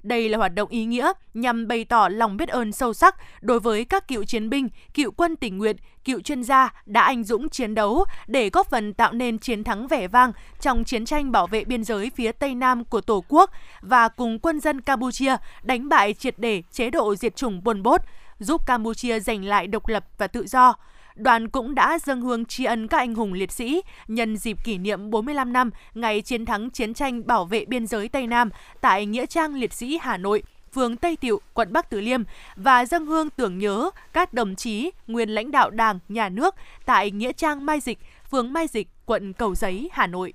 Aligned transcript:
đây 0.05 0.29
là 0.29 0.37
hoạt 0.37 0.53
động 0.53 0.69
ý 0.69 0.85
nghĩa 0.85 1.11
nhằm 1.33 1.67
bày 1.67 1.85
tỏ 1.85 2.07
lòng 2.11 2.37
biết 2.37 2.49
ơn 2.49 2.71
sâu 2.71 2.93
sắc 2.93 3.15
đối 3.41 3.59
với 3.59 3.85
các 3.85 4.07
cựu 4.07 4.23
chiến 4.23 4.49
binh, 4.49 4.69
cựu 4.93 5.11
quân 5.11 5.35
tình 5.35 5.57
nguyện, 5.57 5.75
cựu 6.05 6.21
chuyên 6.21 6.43
gia 6.43 6.73
đã 6.85 7.01
anh 7.01 7.23
dũng 7.23 7.49
chiến 7.49 7.75
đấu 7.75 8.05
để 8.27 8.49
góp 8.49 8.69
phần 8.69 8.93
tạo 8.93 9.13
nên 9.13 9.39
chiến 9.39 9.63
thắng 9.63 9.87
vẻ 9.87 10.07
vang 10.07 10.31
trong 10.61 10.83
chiến 10.83 11.05
tranh 11.05 11.31
bảo 11.31 11.47
vệ 11.47 11.63
biên 11.63 11.83
giới 11.83 12.11
phía 12.15 12.31
Tây 12.31 12.55
Nam 12.55 12.85
của 12.85 13.01
Tổ 13.01 13.23
quốc 13.27 13.51
và 13.81 14.07
cùng 14.07 14.39
quân 14.39 14.59
dân 14.59 14.81
Campuchia 14.81 15.35
đánh 15.63 15.89
bại 15.89 16.13
triệt 16.13 16.39
để 16.39 16.63
chế 16.71 16.89
độ 16.89 17.15
diệt 17.15 17.35
chủng 17.35 17.61
Pol 17.65 17.77
Pot, 17.83 18.01
giúp 18.39 18.65
Campuchia 18.65 19.19
giành 19.19 19.45
lại 19.45 19.67
độc 19.67 19.87
lập 19.87 20.05
và 20.17 20.27
tự 20.27 20.47
do 20.47 20.75
đoàn 21.15 21.49
cũng 21.49 21.75
đã 21.75 21.99
dâng 21.99 22.21
hương 22.21 22.45
tri 22.45 22.65
ân 22.65 22.87
các 22.87 22.97
anh 22.97 23.15
hùng 23.15 23.33
liệt 23.33 23.51
sĩ 23.51 23.81
nhân 24.07 24.37
dịp 24.37 24.57
kỷ 24.63 24.77
niệm 24.77 25.09
45 25.09 25.53
năm 25.53 25.69
ngày 25.93 26.21
chiến 26.21 26.45
thắng 26.45 26.69
chiến 26.69 26.93
tranh 26.93 27.27
bảo 27.27 27.45
vệ 27.45 27.65
biên 27.65 27.87
giới 27.87 28.09
Tây 28.09 28.27
Nam 28.27 28.49
tại 28.81 29.05
Nghĩa 29.05 29.25
trang 29.25 29.55
liệt 29.55 29.73
sĩ 29.73 29.99
Hà 30.01 30.17
Nội 30.17 30.43
phường 30.73 30.97
Tây 30.97 31.15
Tiệu, 31.15 31.41
quận 31.53 31.73
Bắc 31.73 31.89
Từ 31.89 32.01
Liêm 32.01 32.23
và 32.55 32.85
dâng 32.85 33.05
hương 33.05 33.29
tưởng 33.29 33.57
nhớ 33.57 33.89
các 34.13 34.33
đồng 34.33 34.55
chí 34.55 34.91
nguyên 35.07 35.29
lãnh 35.29 35.51
đạo 35.51 35.69
Đảng, 35.69 35.99
Nhà 36.09 36.29
nước 36.29 36.55
tại 36.85 37.11
Nghĩa 37.11 37.31
trang 37.31 37.65
Mai 37.65 37.79
Dịch, 37.79 37.99
phường 38.31 38.53
Mai 38.53 38.67
Dịch, 38.67 38.87
quận 39.05 39.33
Cầu 39.33 39.55
Giấy, 39.55 39.89
Hà 39.93 40.07
Nội. 40.07 40.33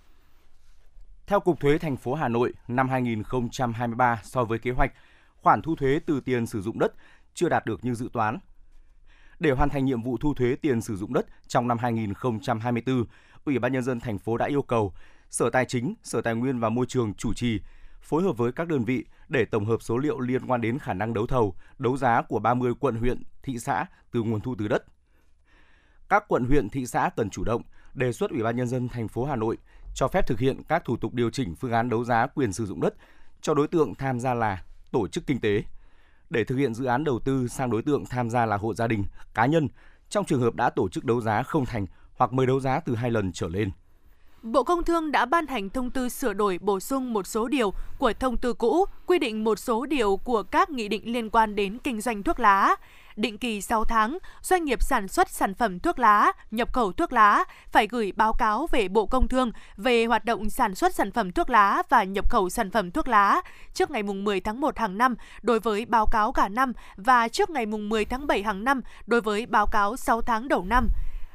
Theo 1.27 1.41
Cục 1.41 1.61
Thuế 1.61 1.79
thành 1.79 1.97
phố 1.97 2.15
Hà 2.15 2.29
Nội, 2.29 2.53
năm 2.69 2.89
2023 2.89 4.21
so 4.25 4.45
với 4.45 4.59
kế 4.59 4.71
hoạch, 4.71 4.93
khoản 5.43 5.63
thu 5.63 5.77
thuế 5.77 6.01
từ 6.07 6.21
tiền 6.21 6.47
sử 6.47 6.63
dụng 6.63 6.79
đất 6.79 6.93
chưa 7.35 7.49
đạt 7.49 7.67
được 7.67 7.85
như 7.85 7.95
dự 7.95 8.09
toán 8.13 8.39
để 9.41 9.51
hoàn 9.51 9.69
thành 9.69 9.85
nhiệm 9.85 10.03
vụ 10.03 10.17
thu 10.17 10.35
thuế 10.35 10.57
tiền 10.57 10.81
sử 10.81 10.97
dụng 10.97 11.13
đất 11.13 11.27
trong 11.49 11.69
năm 11.69 11.79
2024, 11.79 13.05
Ủy 13.45 13.59
ban 13.59 13.73
nhân 13.73 13.83
dân 13.83 14.01
thành 14.01 14.19
phố 14.19 14.37
đã 14.37 14.47
yêu 14.47 14.63
cầu 14.63 14.93
Sở 15.31 15.51
Tài 15.51 15.65
chính, 15.65 15.95
Sở 16.03 16.21
Tài 16.21 16.35
nguyên 16.35 16.59
và 16.59 16.69
Môi 16.69 16.87
trường 16.87 17.15
chủ 17.15 17.35
trì 17.35 17.61
phối 18.03 18.23
hợp 18.23 18.37
với 18.37 18.53
các 18.53 18.69
đơn 18.69 18.85
vị 18.85 19.05
để 19.29 19.45
tổng 19.45 19.65
hợp 19.65 19.83
số 19.83 19.99
liệu 19.99 20.21
liên 20.21 20.47
quan 20.47 20.61
đến 20.61 20.79
khả 20.79 20.95
năng 20.95 21.15
đấu 21.15 21.27
thầu, 21.27 21.55
đấu 21.79 21.97
giá 21.97 22.23
của 22.23 22.39
30 22.39 22.73
quận 22.81 22.95
huyện, 22.95 23.23
thị 23.43 23.59
xã 23.59 23.87
từ 24.13 24.23
nguồn 24.23 24.41
thu 24.41 24.55
từ 24.59 24.69
đất. 24.69 24.85
Các 26.09 26.25
quận 26.29 26.45
huyện, 26.45 26.69
thị 26.69 26.87
xã 26.87 27.11
cần 27.17 27.31
chủ 27.31 27.45
động 27.45 27.63
đề 27.95 28.13
xuất 28.13 28.31
Ủy 28.31 28.43
ban 28.43 28.57
nhân 28.57 28.69
dân 28.69 28.89
thành 28.89 29.09
phố 29.09 29.25
Hà 29.25 29.37
Nội 29.37 29.59
cho 29.95 30.09
phép 30.09 30.27
thực 30.27 30.39
hiện 30.39 30.63
các 30.69 30.85
thủ 30.85 30.97
tục 30.97 31.15
điều 31.15 31.31
chỉnh 31.31 31.55
phương 31.55 31.73
án 31.73 31.89
đấu 31.89 32.05
giá 32.05 32.27
quyền 32.27 32.53
sử 32.53 32.67
dụng 32.67 32.81
đất 32.81 32.95
cho 33.41 33.55
đối 33.55 33.69
tượng 33.69 33.95
tham 33.95 34.21
gia 34.21 34.35
là 34.35 34.65
tổ 34.93 35.09
chức 35.09 35.27
kinh 35.27 35.41
tế, 35.41 35.63
để 36.31 36.45
thực 36.45 36.57
hiện 36.57 36.75
dự 36.75 36.85
án 36.85 37.05
đầu 37.05 37.19
tư 37.19 37.49
sang 37.49 37.71
đối 37.71 37.83
tượng 37.83 38.05
tham 38.07 38.31
gia 38.31 38.47
là 38.47 38.57
hộ 38.57 38.75
gia 38.75 38.87
đình, 38.87 39.05
cá 39.35 39.47
nhân 39.47 39.69
trong 40.09 40.25
trường 40.25 40.41
hợp 40.41 40.55
đã 40.55 40.71
tổ 40.71 40.89
chức 40.89 41.05
đấu 41.05 41.21
giá 41.21 41.43
không 41.43 41.67
thành 41.67 41.87
hoặc 42.17 42.33
mới 42.33 42.47
đấu 42.47 42.61
giá 42.61 42.81
từ 42.81 42.95
hai 42.95 43.11
lần 43.11 43.33
trở 43.33 43.49
lên. 43.49 43.71
Bộ 44.43 44.65
Công 44.65 44.85
Thương 44.85 45.13
đã 45.13 45.25
ban 45.25 45.47
hành 45.47 45.71
thông 45.71 45.91
tư 45.91 46.09
sửa 46.09 46.33
đổi 46.33 46.59
bổ 46.59 46.81
sung 46.81 47.13
một 47.13 47.27
số 47.27 47.49
điều 47.49 47.73
của 47.99 48.13
thông 48.13 48.37
tư 48.37 48.55
cũ, 48.55 48.85
quy 49.07 49.19
định 49.19 49.45
một 49.45 49.59
số 49.59 49.87
điều 49.87 50.17
của 50.17 50.43
các 50.43 50.71
nghị 50.71 50.89
định 50.89 51.13
liên 51.13 51.31
quan 51.31 51.55
đến 51.55 51.79
kinh 51.79 52.01
doanh 52.01 52.23
thuốc 52.23 52.41
lá 52.41 52.77
định 53.17 53.39
kỳ 53.39 53.61
6 53.61 53.85
tháng, 53.85 54.19
doanh 54.43 54.65
nghiệp 54.65 54.83
sản 54.83 55.09
xuất 55.09 55.29
sản 55.29 55.55
phẩm 55.55 55.79
thuốc 55.79 55.99
lá, 55.99 56.33
nhập 56.51 56.73
khẩu 56.73 56.93
thuốc 56.93 57.13
lá 57.13 57.45
phải 57.73 57.87
gửi 57.87 58.13
báo 58.17 58.33
cáo 58.33 58.67
về 58.73 58.89
Bộ 58.89 59.07
Công 59.07 59.29
Thương 59.29 59.53
về 59.77 60.05
hoạt 60.05 60.25
động 60.25 60.51
sản 60.51 60.75
xuất 60.75 60.95
sản 60.95 61.11
phẩm 61.11 61.33
thuốc 61.33 61.51
lá 61.51 61.83
và 61.89 62.05
nhập 62.05 62.31
khẩu 62.31 62.51
sản 62.51 62.71
phẩm 62.71 62.91
thuốc 62.91 63.09
lá 63.09 63.41
trước 63.75 63.91
ngày 63.91 64.03
10 64.03 64.41
tháng 64.41 64.61
1 64.61 64.79
hàng 64.79 64.99
năm 64.99 65.15
đối 65.43 65.61
với 65.61 65.85
báo 65.85 66.07
cáo 66.07 66.33
cả 66.33 66.49
năm 66.49 66.73
và 66.97 67.29
trước 67.29 67.51
ngày 67.51 67.67
10 67.67 68.05
tháng 68.05 68.27
7 68.27 68.43
hàng 68.43 68.65
năm 68.65 68.81
đối 69.07 69.21
với 69.21 69.47
báo 69.47 69.67
cáo 69.67 69.97
6 69.97 70.21
tháng 70.21 70.49
đầu 70.49 70.65
năm. 70.65 70.89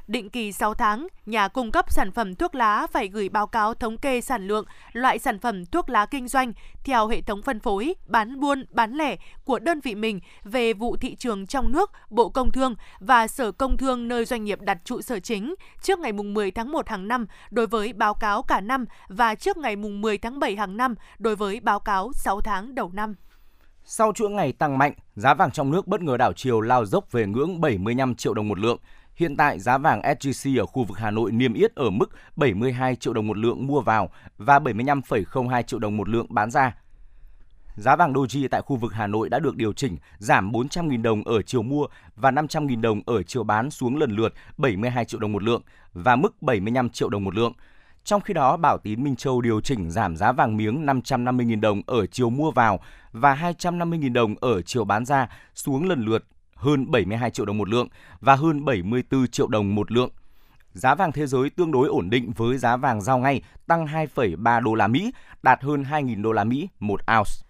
Định 0.07 0.29
kỳ 0.29 0.51
6 0.51 0.73
tháng, 0.73 1.07
nhà 1.25 1.47
cung 1.47 1.71
cấp 1.71 1.91
sản 1.91 2.11
phẩm 2.11 2.35
thuốc 2.35 2.55
lá 2.55 2.88
phải 2.91 3.07
gửi 3.07 3.29
báo 3.29 3.47
cáo 3.47 3.73
thống 3.73 3.97
kê 3.97 4.21
sản 4.21 4.47
lượng 4.47 4.66
loại 4.93 5.19
sản 5.19 5.39
phẩm 5.39 5.66
thuốc 5.66 5.89
lá 5.89 6.05
kinh 6.05 6.27
doanh 6.27 6.53
theo 6.83 7.07
hệ 7.07 7.21
thống 7.21 7.41
phân 7.41 7.59
phối, 7.59 7.93
bán 8.07 8.39
buôn, 8.39 8.66
bán 8.69 8.93
lẻ 8.93 9.16
của 9.45 9.59
đơn 9.59 9.79
vị 9.79 9.95
mình 9.95 10.19
về 10.43 10.73
vụ 10.73 10.97
thị 10.97 11.16
trường 11.16 11.47
trong 11.47 11.71
nước, 11.71 11.91
Bộ 12.09 12.29
Công 12.29 12.51
Thương 12.51 12.75
và 12.99 13.27
Sở 13.27 13.51
Công 13.51 13.77
Thương 13.77 14.07
nơi 14.07 14.25
doanh 14.25 14.43
nghiệp 14.43 14.61
đặt 14.61 14.77
trụ 14.83 15.01
sở 15.01 15.19
chính 15.19 15.55
trước 15.81 15.99
ngày 15.99 16.13
10 16.13 16.51
tháng 16.51 16.72
1 16.72 16.89
hàng 16.89 17.07
năm 17.07 17.25
đối 17.51 17.67
với 17.67 17.93
báo 17.93 18.13
cáo 18.13 18.43
cả 18.43 18.61
năm 18.61 18.85
và 19.07 19.35
trước 19.35 19.57
ngày 19.57 19.75
10 19.75 20.17
tháng 20.17 20.39
7 20.39 20.55
hàng 20.55 20.77
năm 20.77 20.95
đối 21.19 21.35
với 21.35 21.59
báo 21.59 21.79
cáo 21.79 22.11
6 22.13 22.41
tháng 22.41 22.75
đầu 22.75 22.91
năm. 22.93 23.16
Sau 23.83 24.13
chuỗi 24.13 24.29
ngày 24.29 24.51
tăng 24.51 24.77
mạnh, 24.77 24.93
giá 25.16 25.33
vàng 25.33 25.51
trong 25.51 25.72
nước 25.72 25.87
bất 25.87 26.01
ngờ 26.01 26.17
đảo 26.17 26.33
chiều 26.33 26.61
lao 26.61 26.85
dốc 26.85 27.11
về 27.11 27.25
ngưỡng 27.25 27.61
75 27.61 28.16
triệu 28.16 28.33
đồng 28.33 28.47
một 28.47 28.59
lượng– 28.59 28.77
Hiện 29.15 29.37
tại 29.37 29.59
giá 29.59 29.77
vàng 29.77 30.01
SJC 30.01 30.61
ở 30.61 30.65
khu 30.65 30.83
vực 30.83 30.97
Hà 30.97 31.11
Nội 31.11 31.31
niêm 31.31 31.53
yết 31.53 31.75
ở 31.75 31.89
mức 31.89 32.09
72 32.35 32.95
triệu 32.95 33.13
đồng 33.13 33.27
một 33.27 33.37
lượng 33.37 33.67
mua 33.67 33.81
vào 33.81 34.09
và 34.37 34.59
75,02 34.59 35.61
triệu 35.61 35.79
đồng 35.79 35.97
một 35.97 36.09
lượng 36.09 36.25
bán 36.29 36.51
ra. 36.51 36.75
Giá 37.75 37.95
vàng 37.95 38.13
Doji 38.13 38.47
tại 38.51 38.61
khu 38.61 38.75
vực 38.75 38.93
Hà 38.93 39.07
Nội 39.07 39.29
đã 39.29 39.39
được 39.39 39.55
điều 39.55 39.73
chỉnh 39.73 39.97
giảm 40.17 40.51
400.000 40.51 41.01
đồng 41.01 41.23
ở 41.23 41.41
chiều 41.41 41.63
mua 41.63 41.87
và 42.15 42.31
500.000 42.31 42.81
đồng 42.81 43.01
ở 43.05 43.23
chiều 43.23 43.43
bán 43.43 43.71
xuống 43.71 43.97
lần 43.97 44.11
lượt 44.11 44.33
72 44.57 45.05
triệu 45.05 45.19
đồng 45.19 45.31
một 45.31 45.43
lượng 45.43 45.61
và 45.93 46.15
mức 46.15 46.41
75 46.41 46.89
triệu 46.89 47.09
đồng 47.09 47.23
một 47.23 47.35
lượng. 47.35 47.53
Trong 48.03 48.21
khi 48.21 48.33
đó, 48.33 48.57
Bảo 48.57 48.77
Tín 48.77 49.03
Minh 49.03 49.15
Châu 49.15 49.41
điều 49.41 49.61
chỉnh 49.61 49.91
giảm 49.91 50.17
giá 50.17 50.31
vàng 50.31 50.57
miếng 50.57 50.85
550.000 50.85 51.61
đồng 51.61 51.81
ở 51.85 52.05
chiều 52.05 52.29
mua 52.29 52.51
vào 52.51 52.79
và 53.11 53.35
250.000 53.35 54.13
đồng 54.13 54.35
ở 54.41 54.61
chiều 54.61 54.85
bán 54.85 55.05
ra 55.05 55.29
xuống 55.53 55.89
lần 55.89 56.05
lượt 56.05 56.25
hơn 56.55 56.91
72 56.91 57.31
triệu 57.31 57.45
đồng 57.45 57.57
một 57.57 57.69
lượng 57.69 57.88
và 58.21 58.35
hơn 58.35 58.66
74 58.66 59.27
triệu 59.27 59.47
đồng 59.47 59.75
một 59.75 59.91
lượng. 59.91 60.09
Giá 60.73 60.95
vàng 60.95 61.11
thế 61.11 61.27
giới 61.27 61.49
tương 61.49 61.71
đối 61.71 61.88
ổn 61.88 62.09
định 62.09 62.31
với 62.35 62.57
giá 62.57 62.78
vàng 62.78 63.02
giao 63.02 63.17
ngay 63.17 63.41
tăng 63.67 63.85
2,3 63.85 64.63
đô 64.63 64.75
la 64.75 64.87
Mỹ, 64.87 65.11
đạt 65.43 65.63
hơn 65.63 65.84
2.000 65.84 66.22
đô 66.22 66.31
la 66.31 66.43
Mỹ 66.43 66.67
một 66.79 67.02
ounce. 67.17 67.44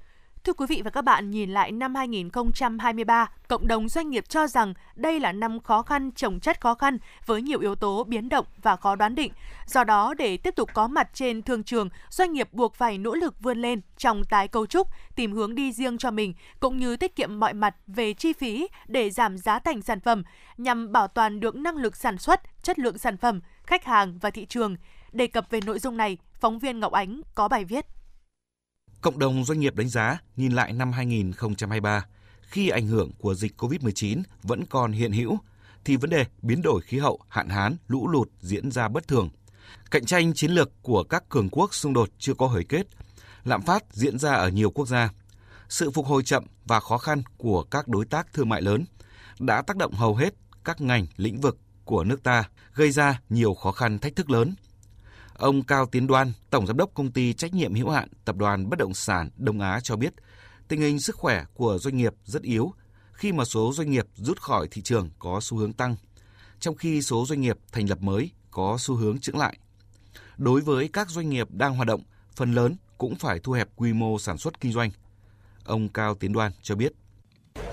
Thưa 0.45 0.53
quý 0.53 0.65
vị 0.69 0.81
và 0.85 0.89
các 0.91 1.01
bạn, 1.01 1.31
nhìn 1.31 1.49
lại 1.49 1.71
năm 1.71 1.95
2023, 1.95 3.29
cộng 3.47 3.67
đồng 3.67 3.89
doanh 3.89 4.09
nghiệp 4.09 4.29
cho 4.29 4.47
rằng 4.47 4.73
đây 4.95 5.19
là 5.19 5.31
năm 5.31 5.59
khó 5.59 5.81
khăn 5.81 6.11
trồng 6.11 6.39
chất 6.39 6.61
khó 6.61 6.75
khăn 6.75 6.97
với 7.25 7.41
nhiều 7.41 7.59
yếu 7.59 7.75
tố 7.75 8.03
biến 8.03 8.29
động 8.29 8.45
và 8.61 8.75
khó 8.75 8.95
đoán 8.95 9.15
định. 9.15 9.31
Do 9.65 9.83
đó, 9.83 10.13
để 10.13 10.37
tiếp 10.37 10.55
tục 10.55 10.69
có 10.73 10.87
mặt 10.87 11.09
trên 11.13 11.41
thương 11.41 11.63
trường, 11.63 11.89
doanh 12.09 12.33
nghiệp 12.33 12.53
buộc 12.53 12.75
phải 12.75 12.97
nỗ 12.97 13.15
lực 13.15 13.39
vươn 13.39 13.61
lên 13.61 13.81
trong 13.97 14.23
tái 14.23 14.47
cấu 14.47 14.65
trúc, 14.65 14.87
tìm 15.15 15.31
hướng 15.31 15.55
đi 15.55 15.71
riêng 15.71 15.97
cho 15.97 16.11
mình, 16.11 16.33
cũng 16.59 16.77
như 16.77 16.97
tiết 16.97 17.15
kiệm 17.15 17.39
mọi 17.39 17.53
mặt 17.53 17.75
về 17.87 18.13
chi 18.13 18.33
phí 18.33 18.67
để 18.87 19.09
giảm 19.09 19.37
giá 19.37 19.59
thành 19.59 19.81
sản 19.81 19.99
phẩm, 19.99 20.23
nhằm 20.57 20.91
bảo 20.91 21.07
toàn 21.07 21.39
được 21.39 21.55
năng 21.55 21.77
lực 21.77 21.95
sản 21.95 22.17
xuất, 22.17 22.41
chất 22.63 22.79
lượng 22.79 22.97
sản 22.97 23.17
phẩm, 23.17 23.41
khách 23.63 23.85
hàng 23.85 24.17
và 24.21 24.29
thị 24.29 24.45
trường. 24.45 24.75
Đề 25.11 25.27
cập 25.27 25.49
về 25.49 25.59
nội 25.65 25.79
dung 25.79 25.97
này, 25.97 26.17
phóng 26.33 26.59
viên 26.59 26.79
Ngọc 26.79 26.91
Ánh 26.91 27.21
có 27.35 27.47
bài 27.47 27.65
viết. 27.65 27.94
Cộng 29.05 29.19
đồng 29.19 29.45
doanh 29.45 29.59
nghiệp 29.59 29.75
đánh 29.75 29.89
giá 29.89 30.17
nhìn 30.35 30.51
lại 30.51 30.73
năm 30.73 30.91
2023, 30.91 32.05
khi 32.41 32.69
ảnh 32.69 32.87
hưởng 32.87 33.11
của 33.19 33.33
dịch 33.33 33.61
COVID-19 33.61 34.23
vẫn 34.43 34.65
còn 34.65 34.91
hiện 34.91 35.11
hữu, 35.11 35.37
thì 35.83 35.95
vấn 35.95 36.09
đề 36.09 36.25
biến 36.41 36.61
đổi 36.61 36.81
khí 36.81 36.97
hậu, 36.97 37.19
hạn 37.27 37.49
hán, 37.49 37.75
lũ 37.87 38.07
lụt 38.07 38.29
diễn 38.41 38.71
ra 38.71 38.87
bất 38.87 39.07
thường. 39.07 39.29
Cạnh 39.91 40.05
tranh 40.05 40.33
chiến 40.33 40.51
lược 40.51 40.71
của 40.81 41.03
các 41.03 41.29
cường 41.29 41.49
quốc 41.49 41.73
xung 41.73 41.93
đột 41.93 42.09
chưa 42.19 42.33
có 42.33 42.47
hồi 42.47 42.65
kết. 42.69 42.87
Lạm 43.43 43.61
phát 43.61 43.83
diễn 43.91 44.19
ra 44.19 44.33
ở 44.33 44.49
nhiều 44.49 44.71
quốc 44.71 44.87
gia. 44.87 45.09
Sự 45.69 45.91
phục 45.91 46.05
hồi 46.05 46.23
chậm 46.23 46.45
và 46.65 46.79
khó 46.79 46.97
khăn 46.97 47.21
của 47.37 47.63
các 47.63 47.87
đối 47.87 48.05
tác 48.05 48.33
thương 48.33 48.49
mại 48.49 48.61
lớn 48.61 48.85
đã 49.39 49.61
tác 49.61 49.77
động 49.77 49.93
hầu 49.93 50.15
hết 50.15 50.33
các 50.63 50.81
ngành 50.81 51.05
lĩnh 51.17 51.41
vực 51.41 51.57
của 51.83 52.03
nước 52.03 52.23
ta, 52.23 52.43
gây 52.73 52.91
ra 52.91 53.21
nhiều 53.29 53.53
khó 53.53 53.71
khăn 53.71 53.99
thách 53.99 54.15
thức 54.15 54.29
lớn. 54.29 54.55
Ông 55.37 55.63
Cao 55.63 55.85
Tiến 55.85 56.07
Đoan, 56.07 56.31
Tổng 56.49 56.67
Giám 56.67 56.77
đốc 56.77 56.93
Công 56.93 57.11
ty 57.11 57.33
Trách 57.33 57.53
nhiệm 57.53 57.73
hữu 57.75 57.89
hạn 57.89 58.07
Tập 58.25 58.35
đoàn 58.35 58.69
Bất 58.69 58.79
động 58.79 58.93
sản 58.93 59.29
Đông 59.37 59.59
Á 59.59 59.79
cho 59.83 59.95
biết, 59.95 60.13
tình 60.67 60.81
hình 60.81 60.99
sức 60.99 61.15
khỏe 61.15 61.45
của 61.53 61.77
doanh 61.77 61.97
nghiệp 61.97 62.13
rất 62.23 62.41
yếu 62.41 62.73
khi 63.13 63.31
mà 63.31 63.45
số 63.45 63.73
doanh 63.73 63.91
nghiệp 63.91 64.05
rút 64.15 64.41
khỏi 64.41 64.67
thị 64.71 64.81
trường 64.81 65.09
có 65.19 65.39
xu 65.41 65.57
hướng 65.57 65.73
tăng, 65.73 65.95
trong 66.59 66.75
khi 66.75 67.01
số 67.01 67.25
doanh 67.25 67.41
nghiệp 67.41 67.57
thành 67.71 67.89
lập 67.89 68.01
mới 68.01 68.31
có 68.51 68.77
xu 68.79 68.95
hướng 68.95 69.19
chững 69.19 69.37
lại. 69.37 69.57
Đối 70.37 70.61
với 70.61 70.89
các 70.93 71.09
doanh 71.09 71.29
nghiệp 71.29 71.47
đang 71.51 71.75
hoạt 71.75 71.87
động, 71.87 72.01
phần 72.35 72.53
lớn 72.53 72.75
cũng 72.97 73.15
phải 73.15 73.39
thu 73.39 73.51
hẹp 73.51 73.67
quy 73.75 73.93
mô 73.93 74.19
sản 74.19 74.37
xuất 74.37 74.61
kinh 74.61 74.71
doanh. 74.71 74.91
Ông 75.63 75.89
Cao 75.89 76.15
Tiến 76.15 76.33
Đoan 76.33 76.51
cho 76.61 76.75
biết. 76.75 76.93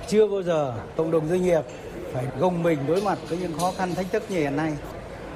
Chưa 0.08 0.26
bao 0.26 0.42
giờ 0.42 0.80
cộng 0.96 1.10
đồng 1.10 1.28
doanh 1.28 1.42
nghiệp 1.42 1.62
phải 2.12 2.26
gồng 2.38 2.62
mình 2.62 2.78
đối 2.86 3.02
mặt 3.02 3.18
với 3.28 3.38
những 3.38 3.58
khó 3.58 3.72
khăn 3.76 3.94
thách 3.94 4.12
thức 4.12 4.22
như 4.30 4.36
hiện 4.36 4.56
nay. 4.56 4.76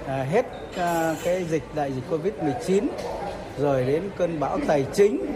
Ờ, 0.07 0.25
hết 0.25 0.47
ờ, 0.77 1.17
cái 1.25 1.45
dịch 1.45 1.63
đại 1.75 1.93
dịch 1.93 2.03
Covid-19 2.11 2.87
rồi 3.59 3.85
đến 3.85 4.03
cơn 4.19 4.41
bão 4.41 4.59
tài 4.67 4.87
chính 4.95 5.27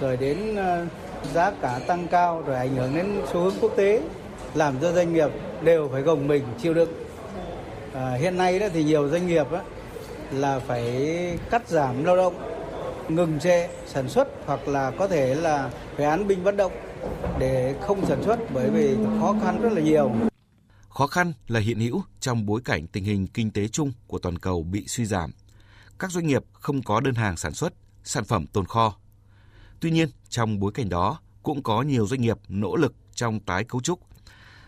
rồi 0.00 0.16
đến 0.16 0.56
ờ, 0.56 0.86
giá 1.34 1.52
cả 1.62 1.80
tăng 1.86 2.06
cao 2.08 2.42
rồi 2.46 2.56
ảnh 2.56 2.76
hưởng 2.76 2.94
đến 2.94 3.20
xu 3.32 3.40
hướng 3.40 3.54
quốc 3.60 3.72
tế 3.76 4.00
làm 4.54 4.74
cho 4.82 4.92
doanh 4.92 5.14
nghiệp 5.14 5.30
đều 5.62 5.88
phải 5.92 6.02
gồng 6.02 6.28
mình 6.28 6.42
chịu 6.62 6.74
đựng. 6.74 6.92
À, 7.94 8.12
hiện 8.20 8.36
nay 8.36 8.58
đó 8.58 8.66
thì 8.72 8.84
nhiều 8.84 9.08
doanh 9.08 9.26
nghiệp 9.26 9.46
đó, 9.52 9.60
là 10.32 10.58
phải 10.58 11.12
cắt 11.50 11.68
giảm 11.68 12.04
lao 12.04 12.16
động, 12.16 12.34
ngừng 13.08 13.38
trệ 13.40 13.68
sản 13.86 14.08
xuất 14.08 14.28
hoặc 14.46 14.68
là 14.68 14.90
có 14.98 15.08
thể 15.08 15.34
là 15.34 15.70
phải 15.96 16.06
án 16.06 16.28
binh 16.28 16.44
bất 16.44 16.56
động 16.56 16.72
để 17.38 17.74
không 17.80 18.06
sản 18.06 18.22
xuất 18.22 18.38
bởi 18.54 18.70
vì 18.70 18.96
khó 19.20 19.34
khăn 19.44 19.58
rất 19.62 19.72
là 19.72 19.80
nhiều. 19.80 20.10
Khó 20.98 21.06
khăn 21.06 21.32
là 21.48 21.60
hiện 21.60 21.80
hữu 21.80 22.02
trong 22.20 22.46
bối 22.46 22.60
cảnh 22.64 22.86
tình 22.86 23.04
hình 23.04 23.26
kinh 23.26 23.50
tế 23.50 23.68
chung 23.68 23.92
của 24.06 24.18
toàn 24.18 24.38
cầu 24.38 24.62
bị 24.62 24.84
suy 24.86 25.04
giảm. 25.04 25.30
Các 25.98 26.12
doanh 26.12 26.26
nghiệp 26.26 26.44
không 26.52 26.82
có 26.82 27.00
đơn 27.00 27.14
hàng 27.14 27.36
sản 27.36 27.54
xuất, 27.54 27.72
sản 28.04 28.24
phẩm 28.24 28.46
tồn 28.46 28.66
kho. 28.66 28.96
Tuy 29.80 29.90
nhiên, 29.90 30.08
trong 30.28 30.60
bối 30.60 30.72
cảnh 30.72 30.88
đó 30.88 31.20
cũng 31.42 31.62
có 31.62 31.82
nhiều 31.82 32.06
doanh 32.06 32.20
nghiệp 32.20 32.36
nỗ 32.48 32.76
lực 32.76 32.94
trong 33.14 33.40
tái 33.40 33.64
cấu 33.64 33.80
trúc, 33.80 34.00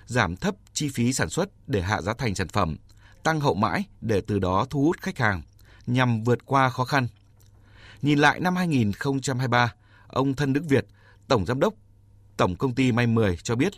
giảm 0.07 0.37
thấp 0.37 0.55
chi 0.73 0.89
phí 0.89 1.13
sản 1.13 1.29
xuất 1.29 1.69
để 1.69 1.83
hạ 1.83 2.01
giá 2.01 2.15
thành 2.15 2.35
sản 2.35 2.49
phẩm, 2.49 2.77
tăng 3.23 3.41
hậu 3.41 3.55
mãi 3.55 3.85
để 4.01 4.21
từ 4.27 4.39
đó 4.39 4.67
thu 4.71 4.85
hút 4.85 5.01
khách 5.01 5.19
hàng 5.19 5.43
nhằm 5.87 6.25
vượt 6.25 6.47
qua 6.47 6.69
khó 6.69 6.85
khăn. 6.85 7.09
Nhìn 8.03 8.19
lại 8.19 8.41
năm 8.41 8.57
2023, 8.57 9.75
ông 10.07 10.35
Thân 10.35 10.53
Đức 10.53 10.63
Việt, 10.69 10.87
Tổng 11.29 11.47
Giám 11.47 11.61
đốc 11.61 11.75
Tổng 12.37 12.57
Công 12.57 12.75
ty 12.75 12.93
May 12.93 13.07
10 13.07 13.37
cho 13.37 13.57
biết, 13.57 13.73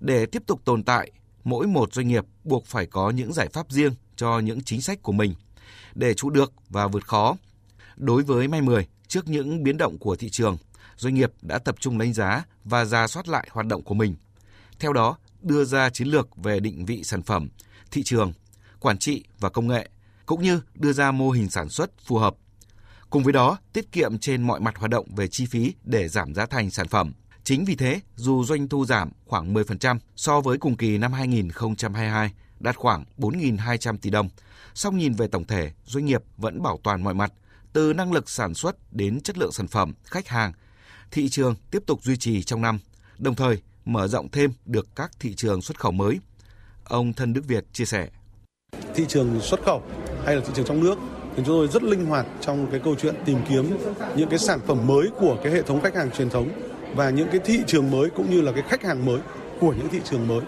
để 0.00 0.26
tiếp 0.26 0.42
tục 0.46 0.60
tồn 0.64 0.82
tại, 0.82 1.10
mỗi 1.44 1.66
một 1.66 1.94
doanh 1.94 2.08
nghiệp 2.08 2.24
buộc 2.44 2.66
phải 2.66 2.86
có 2.86 3.10
những 3.10 3.32
giải 3.32 3.48
pháp 3.48 3.70
riêng 3.70 3.94
cho 4.16 4.38
những 4.38 4.62
chính 4.62 4.82
sách 4.82 5.02
của 5.02 5.12
mình 5.12 5.34
để 5.94 6.14
trụ 6.14 6.30
được 6.30 6.52
và 6.68 6.88
vượt 6.88 7.06
khó. 7.06 7.36
Đối 7.96 8.22
với 8.22 8.48
May 8.48 8.60
10, 8.60 8.86
trước 9.08 9.28
những 9.28 9.62
biến 9.62 9.76
động 9.76 9.98
của 9.98 10.16
thị 10.16 10.28
trường, 10.30 10.56
doanh 10.96 11.14
nghiệp 11.14 11.32
đã 11.42 11.58
tập 11.58 11.76
trung 11.80 11.98
đánh 11.98 12.12
giá 12.12 12.44
và 12.64 12.84
ra 12.84 13.06
soát 13.06 13.28
lại 13.28 13.48
hoạt 13.50 13.66
động 13.66 13.82
của 13.82 13.94
mình. 13.94 14.14
Theo 14.78 14.92
đó, 14.92 15.16
đưa 15.42 15.64
ra 15.64 15.90
chiến 15.90 16.08
lược 16.08 16.36
về 16.36 16.60
định 16.60 16.84
vị 16.86 17.04
sản 17.04 17.22
phẩm, 17.22 17.48
thị 17.90 18.02
trường, 18.02 18.32
quản 18.80 18.98
trị 18.98 19.24
và 19.40 19.48
công 19.48 19.68
nghệ, 19.68 19.88
cũng 20.26 20.42
như 20.42 20.60
đưa 20.74 20.92
ra 20.92 21.10
mô 21.10 21.30
hình 21.30 21.50
sản 21.50 21.68
xuất 21.68 21.90
phù 22.04 22.18
hợp. 22.18 22.34
Cùng 23.10 23.22
với 23.22 23.32
đó, 23.32 23.58
tiết 23.72 23.92
kiệm 23.92 24.18
trên 24.18 24.42
mọi 24.42 24.60
mặt 24.60 24.76
hoạt 24.76 24.90
động 24.90 25.14
về 25.16 25.28
chi 25.30 25.46
phí 25.46 25.74
để 25.84 26.08
giảm 26.08 26.34
giá 26.34 26.46
thành 26.46 26.70
sản 26.70 26.88
phẩm. 26.88 27.12
Chính 27.44 27.64
vì 27.64 27.76
thế, 27.76 28.00
dù 28.16 28.44
doanh 28.44 28.68
thu 28.68 28.84
giảm 28.84 29.10
khoảng 29.26 29.54
10% 29.54 29.98
so 30.16 30.40
với 30.40 30.58
cùng 30.58 30.76
kỳ 30.76 30.98
năm 30.98 31.12
2022, 31.12 32.30
đạt 32.60 32.76
khoảng 32.76 33.04
4.200 33.18 33.96
tỷ 33.96 34.10
đồng, 34.10 34.28
song 34.74 34.98
nhìn 34.98 35.12
về 35.14 35.28
tổng 35.28 35.44
thể, 35.44 35.70
doanh 35.84 36.04
nghiệp 36.04 36.22
vẫn 36.36 36.62
bảo 36.62 36.78
toàn 36.82 37.04
mọi 37.04 37.14
mặt, 37.14 37.32
từ 37.72 37.92
năng 37.92 38.12
lực 38.12 38.30
sản 38.30 38.54
xuất 38.54 38.92
đến 38.92 39.20
chất 39.20 39.38
lượng 39.38 39.52
sản 39.52 39.68
phẩm, 39.68 39.92
khách 40.04 40.28
hàng. 40.28 40.52
Thị 41.10 41.28
trường 41.28 41.54
tiếp 41.70 41.82
tục 41.86 42.02
duy 42.02 42.16
trì 42.16 42.42
trong 42.42 42.62
năm, 42.62 42.78
đồng 43.18 43.34
thời 43.34 43.62
mở 43.84 44.08
rộng 44.08 44.28
thêm 44.28 44.52
được 44.66 44.88
các 44.96 45.10
thị 45.20 45.34
trường 45.34 45.62
xuất 45.62 45.80
khẩu 45.80 45.92
mới. 45.92 46.18
Ông 46.84 47.12
Thân 47.12 47.32
Đức 47.32 47.42
Việt 47.46 47.64
chia 47.72 47.84
sẻ. 47.84 48.08
Thị 48.94 49.04
trường 49.08 49.40
xuất 49.40 49.62
khẩu 49.64 49.82
hay 50.24 50.36
là 50.36 50.42
thị 50.46 50.52
trường 50.56 50.66
trong 50.66 50.80
nước 50.80 50.98
thì 51.36 51.36
chúng 51.36 51.46
tôi 51.46 51.68
rất 51.68 51.82
linh 51.82 52.06
hoạt 52.06 52.26
trong 52.40 52.70
cái 52.70 52.80
câu 52.84 52.94
chuyện 52.94 53.14
tìm 53.24 53.38
kiếm 53.48 53.76
những 54.16 54.28
cái 54.28 54.38
sản 54.38 54.60
phẩm 54.66 54.86
mới 54.86 55.08
của 55.18 55.38
cái 55.42 55.52
hệ 55.52 55.62
thống 55.62 55.80
khách 55.80 55.94
hàng 55.94 56.10
truyền 56.10 56.30
thống 56.30 56.73
và 56.96 57.10
những 57.10 57.28
cái 57.28 57.40
thị 57.44 57.60
trường 57.66 57.90
mới 57.90 58.10
cũng 58.10 58.30
như 58.30 58.40
là 58.40 58.52
cái 58.52 58.62
khách 58.68 58.82
hàng 58.82 59.06
mới 59.06 59.20
của 59.60 59.72
những 59.72 59.88
thị 59.88 60.00
trường 60.04 60.28
mới. 60.28 60.40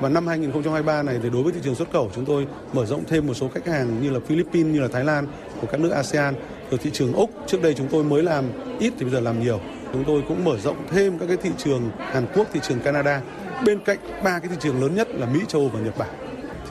Và 0.00 0.08
năm 0.08 0.26
2023 0.26 1.02
này 1.02 1.18
thì 1.22 1.30
đối 1.30 1.42
với 1.42 1.52
thị 1.52 1.60
trường 1.64 1.74
xuất 1.74 1.92
khẩu 1.92 2.10
chúng 2.14 2.24
tôi 2.24 2.46
mở 2.72 2.86
rộng 2.86 3.04
thêm 3.08 3.26
một 3.26 3.34
số 3.34 3.48
khách 3.48 3.66
hàng 3.66 4.02
như 4.02 4.10
là 4.10 4.20
Philippines, 4.26 4.74
như 4.74 4.80
là 4.80 4.88
Thái 4.88 5.04
Lan 5.04 5.26
của 5.60 5.66
các 5.66 5.80
nước 5.80 5.90
ASEAN, 5.90 6.34
rồi 6.70 6.78
thị 6.82 6.90
trường 6.92 7.12
Úc. 7.12 7.30
Trước 7.46 7.62
đây 7.62 7.74
chúng 7.74 7.88
tôi 7.90 8.04
mới 8.04 8.22
làm 8.22 8.44
ít 8.78 8.92
thì 8.98 9.04
bây 9.04 9.10
giờ 9.10 9.20
làm 9.20 9.42
nhiều. 9.42 9.60
Chúng 9.92 10.04
tôi 10.06 10.22
cũng 10.28 10.44
mở 10.44 10.58
rộng 10.58 10.76
thêm 10.90 11.18
các 11.18 11.26
cái 11.26 11.36
thị 11.36 11.50
trường 11.58 11.90
Hàn 11.98 12.26
Quốc, 12.34 12.46
thị 12.52 12.60
trường 12.62 12.80
Canada. 12.80 13.22
Bên 13.66 13.84
cạnh 13.84 13.98
ba 14.24 14.38
cái 14.38 14.48
thị 14.48 14.56
trường 14.60 14.82
lớn 14.82 14.94
nhất 14.94 15.08
là 15.10 15.26
Mỹ, 15.26 15.40
châu 15.48 15.60
Âu 15.60 15.70
và 15.70 15.80
Nhật 15.80 15.98
Bản. 15.98 16.08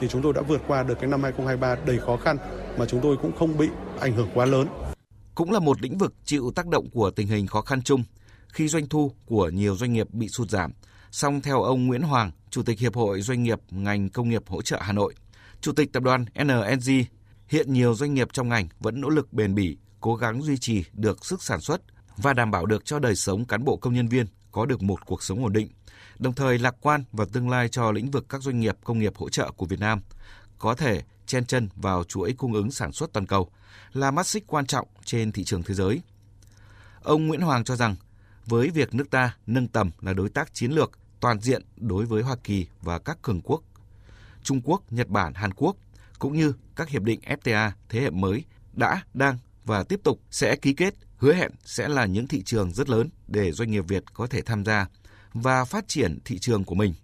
Thì 0.00 0.08
chúng 0.08 0.22
tôi 0.22 0.32
đã 0.32 0.40
vượt 0.40 0.60
qua 0.66 0.82
được 0.82 1.00
cái 1.00 1.10
năm 1.10 1.22
2023 1.22 1.76
đầy 1.86 1.98
khó 1.98 2.16
khăn 2.16 2.36
mà 2.78 2.86
chúng 2.86 3.00
tôi 3.00 3.16
cũng 3.22 3.32
không 3.38 3.58
bị 3.58 3.68
ảnh 4.00 4.12
hưởng 4.12 4.28
quá 4.34 4.46
lớn. 4.46 4.66
Cũng 5.34 5.52
là 5.52 5.58
một 5.58 5.82
lĩnh 5.82 5.98
vực 5.98 6.14
chịu 6.24 6.52
tác 6.54 6.66
động 6.66 6.90
của 6.90 7.10
tình 7.10 7.26
hình 7.26 7.46
khó 7.46 7.60
khăn 7.60 7.82
chung 7.82 8.02
khi 8.52 8.68
doanh 8.68 8.88
thu 8.88 9.12
của 9.26 9.48
nhiều 9.48 9.76
doanh 9.76 9.92
nghiệp 9.92 10.10
bị 10.10 10.28
sụt 10.28 10.50
giảm. 10.50 10.72
Song 11.10 11.40
theo 11.40 11.62
ông 11.62 11.86
Nguyễn 11.86 12.02
Hoàng, 12.02 12.30
Chủ 12.50 12.62
tịch 12.62 12.78
Hiệp 12.78 12.94
hội 12.94 13.20
Doanh 13.20 13.42
nghiệp 13.42 13.60
ngành 13.70 14.08
công 14.08 14.28
nghiệp 14.28 14.42
hỗ 14.48 14.62
trợ 14.62 14.78
Hà 14.80 14.92
Nội, 14.92 15.14
Chủ 15.60 15.72
tịch 15.72 15.92
Tập 15.92 16.02
đoàn 16.02 16.24
NNG, 16.44 17.04
hiện 17.48 17.72
nhiều 17.72 17.94
doanh 17.94 18.14
nghiệp 18.14 18.28
trong 18.32 18.48
ngành 18.48 18.68
vẫn 18.80 19.00
nỗ 19.00 19.08
lực 19.08 19.32
bền 19.32 19.54
bỉ, 19.54 19.76
cố 20.00 20.16
gắng 20.16 20.42
duy 20.42 20.58
trì 20.58 20.84
được 20.92 21.24
sức 21.24 21.42
sản 21.42 21.60
xuất 21.60 21.80
và 22.16 22.32
đảm 22.32 22.50
bảo 22.50 22.66
được 22.66 22.84
cho 22.84 22.98
đời 22.98 23.16
sống 23.16 23.44
cán 23.44 23.64
bộ 23.64 23.76
công 23.76 23.94
nhân 23.94 24.08
viên 24.08 24.26
có 24.52 24.66
được 24.66 24.82
một 24.82 25.06
cuộc 25.06 25.22
sống 25.22 25.42
ổn 25.44 25.52
định, 25.52 25.68
đồng 26.18 26.34
thời 26.34 26.58
lạc 26.58 26.74
quan 26.80 27.04
vào 27.12 27.26
tương 27.26 27.50
lai 27.50 27.68
cho 27.68 27.92
lĩnh 27.92 28.10
vực 28.10 28.26
các 28.28 28.42
doanh 28.42 28.60
nghiệp 28.60 28.76
công 28.84 28.98
nghiệp 28.98 29.16
hỗ 29.16 29.28
trợ 29.28 29.50
của 29.50 29.66
Việt 29.66 29.80
Nam 29.80 30.00
có 30.58 30.74
thể 30.74 31.02
chen 31.26 31.46
chân 31.46 31.68
vào 31.76 32.04
chuỗi 32.04 32.32
cung 32.32 32.52
ứng 32.52 32.70
sản 32.70 32.92
xuất 32.92 33.12
toàn 33.12 33.26
cầu, 33.26 33.50
là 33.92 34.10
mắt 34.10 34.26
xích 34.26 34.44
quan 34.46 34.66
trọng 34.66 34.88
trên 35.04 35.32
thị 35.32 35.44
trường 35.44 35.62
thế 35.62 35.74
giới. 35.74 36.00
Ông 37.02 37.26
Nguyễn 37.26 37.40
Hoàng 37.40 37.64
cho 37.64 37.76
rằng, 37.76 37.96
với 38.46 38.70
việc 38.70 38.94
nước 38.94 39.10
ta 39.10 39.36
nâng 39.46 39.68
tầm 39.68 39.90
là 40.00 40.12
đối 40.12 40.28
tác 40.28 40.54
chiến 40.54 40.72
lược 40.72 40.90
toàn 41.20 41.40
diện 41.40 41.62
đối 41.76 42.04
với 42.04 42.22
Hoa 42.22 42.36
Kỳ 42.44 42.66
và 42.82 42.98
các 42.98 43.22
cường 43.22 43.40
quốc, 43.40 43.62
Trung 44.42 44.60
Quốc, 44.64 44.82
Nhật 44.90 45.08
Bản, 45.08 45.34
Hàn 45.34 45.54
Quốc, 45.54 45.76
cũng 46.18 46.36
như 46.36 46.52
các 46.76 46.88
hiệp 46.88 47.02
định 47.02 47.20
FTA 47.26 47.70
thế 47.88 48.00
hệ 48.00 48.10
mới 48.10 48.44
đã, 48.72 49.02
đang 49.14 49.38
và 49.64 49.82
tiếp 49.82 50.00
tục 50.04 50.20
sẽ 50.30 50.56
ký 50.56 50.72
kết 50.72 50.94
hứa 51.16 51.34
hẹn 51.34 51.50
sẽ 51.64 51.88
là 51.88 52.06
những 52.06 52.26
thị 52.26 52.42
trường 52.42 52.72
rất 52.72 52.88
lớn 52.88 53.08
để 53.28 53.52
doanh 53.52 53.70
nghiệp 53.70 53.84
Việt 53.88 54.04
có 54.14 54.26
thể 54.26 54.42
tham 54.42 54.64
gia 54.64 54.86
và 55.32 55.64
phát 55.64 55.88
triển 55.88 56.18
thị 56.24 56.38
trường 56.38 56.64
của 56.64 56.74
mình, 56.74 56.94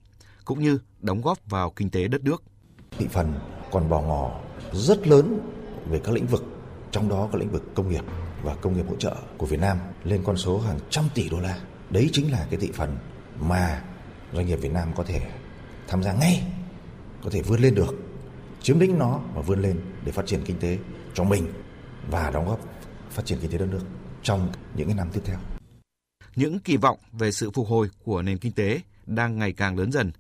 cũng 0.45 0.63
như 0.63 0.79
đóng 1.01 1.23
góp 1.23 1.39
vào 1.47 1.71
kinh 1.71 1.91
tế 1.91 2.09
đất 2.09 2.25
nước. 2.25 2.43
Thị 2.99 3.07
phần 3.13 3.35
còn 3.71 3.89
bỏ 3.89 4.03
ngỏ 4.03 4.41
rất 4.73 5.07
lớn 5.07 5.41
về 5.91 6.01
các 6.05 6.13
lĩnh 6.13 6.27
vực, 6.27 6.45
trong 6.91 7.09
đó 7.09 7.29
có 7.33 7.39
lĩnh 7.39 7.53
vực 7.53 7.63
công 7.75 7.89
nghiệp 7.89 8.05
và 8.47 8.55
công 8.55 8.77
nghiệp 8.77 8.87
hỗ 8.89 8.97
trợ 8.97 9.17
của 9.39 9.47
Việt 9.47 9.61
Nam 9.61 9.79
lên 10.05 10.23
con 10.25 10.37
số 10.37 10.61
hàng 10.61 10.79
trăm 10.91 11.05
tỷ 11.15 11.29
đô 11.29 11.41
la. 11.41 11.59
Đấy 11.91 12.11
chính 12.13 12.33
là 12.33 12.47
cái 12.51 12.61
thị 12.61 12.71
phần 12.75 12.97
mà 13.41 13.85
doanh 14.33 14.47
nghiệp 14.47 14.57
Việt 14.57 14.73
Nam 14.73 14.93
có 14.97 15.05
thể 15.05 15.21
tham 15.89 16.03
gia 16.03 16.13
ngay, 16.13 16.43
có 17.25 17.31
thể 17.31 17.43
vươn 17.43 17.61
lên 17.61 17.75
được, 17.75 17.95
chiếm 18.63 18.79
lĩnh 18.79 18.99
nó 18.99 19.21
và 19.35 19.43
vươn 19.43 19.63
lên 19.63 19.81
để 20.05 20.13
phát 20.13 20.27
triển 20.27 20.43
kinh 20.45 20.59
tế 20.59 20.79
cho 21.15 21.25
mình 21.25 21.53
và 22.11 22.31
đóng 22.31 22.49
góp 22.49 22.61
phát 23.11 23.27
triển 23.27 23.39
kinh 23.43 23.51
tế 23.51 23.59
đất 23.59 23.69
nước 23.71 23.83
trong 24.23 24.53
những 24.77 24.87
cái 24.87 24.97
năm 24.97 25.11
tiếp 25.13 25.21
theo. 25.25 25.39
Những 26.37 26.59
kỳ 26.59 26.77
vọng 26.77 26.99
về 27.13 27.33
sự 27.33 27.51
phục 27.51 27.69
hồi 27.69 27.89
của 28.05 28.23
nền 28.23 28.39
kinh 28.39 28.53
tế 28.53 28.81
đang 29.07 29.39
ngày 29.39 29.53
càng 29.53 29.79
lớn 29.79 29.93
dần. 29.93 30.13